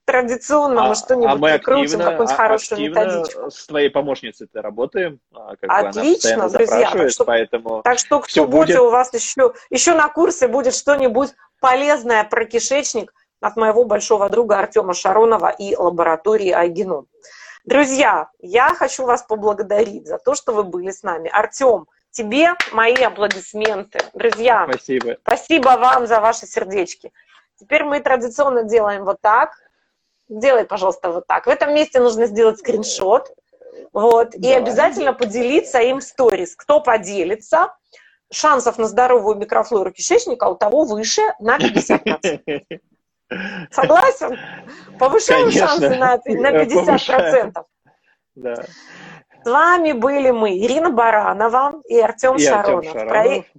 [0.08, 3.50] традиционно а, мы что-нибудь а мы прикрутим, какую-нибудь а, хорошую методичку.
[3.50, 5.20] с твоей помощницей ты работаем.
[5.34, 6.90] А, как Отлично, друзья.
[6.90, 8.80] Так что, поэтому так что к субботе будет...
[8.80, 13.12] у вас еще, еще на курсе будет что-нибудь полезное про кишечник
[13.42, 17.06] от моего большого друга Артема Шаронова и лаборатории Айгеном.
[17.68, 21.28] Друзья, я хочу вас поблагодарить за то, что вы были с нами.
[21.30, 24.00] Артем, тебе мои аплодисменты.
[24.14, 25.18] Друзья, спасибо.
[25.20, 27.12] спасибо вам за ваши сердечки.
[27.60, 29.50] Теперь мы традиционно делаем вот так.
[30.30, 31.44] Делай, пожалуйста, вот так.
[31.44, 33.30] В этом месте нужно сделать скриншот.
[33.92, 36.56] Вот, и обязательно поделиться им в сторис.
[36.56, 37.74] Кто поделится,
[38.32, 42.80] шансов на здоровую микрофлору кишечника у того выше на 50%.
[43.70, 44.38] Согласен?
[44.98, 45.68] Повышаем Конечно.
[45.68, 47.64] шансы на, на 50%.
[48.34, 48.54] Да.
[49.44, 52.78] С вами были мы, Ирина Баранова и Артем и Шаронов.
[52.78, 53.08] Артем Шаронов.
[53.08, 53.52] Проект,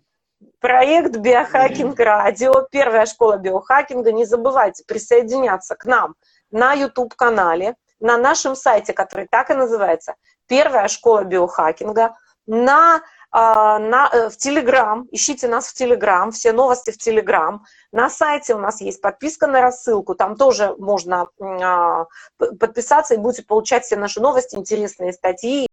[0.59, 4.11] проект Биохакинг Радио, первая школа биохакинга.
[4.11, 6.15] Не забывайте присоединяться к нам
[6.51, 10.15] на YouTube-канале, на нашем сайте, который так и называется,
[10.47, 12.15] первая школа биохакинга,
[12.45, 13.01] на
[13.32, 17.63] на, э, в Телеграм, ищите нас в Телеграм, все новости в Телеграм.
[17.91, 22.05] На сайте у нас есть подписка на рассылку, там тоже можно а,
[22.38, 25.68] подписаться и будете получать все наши новости, интересные статьи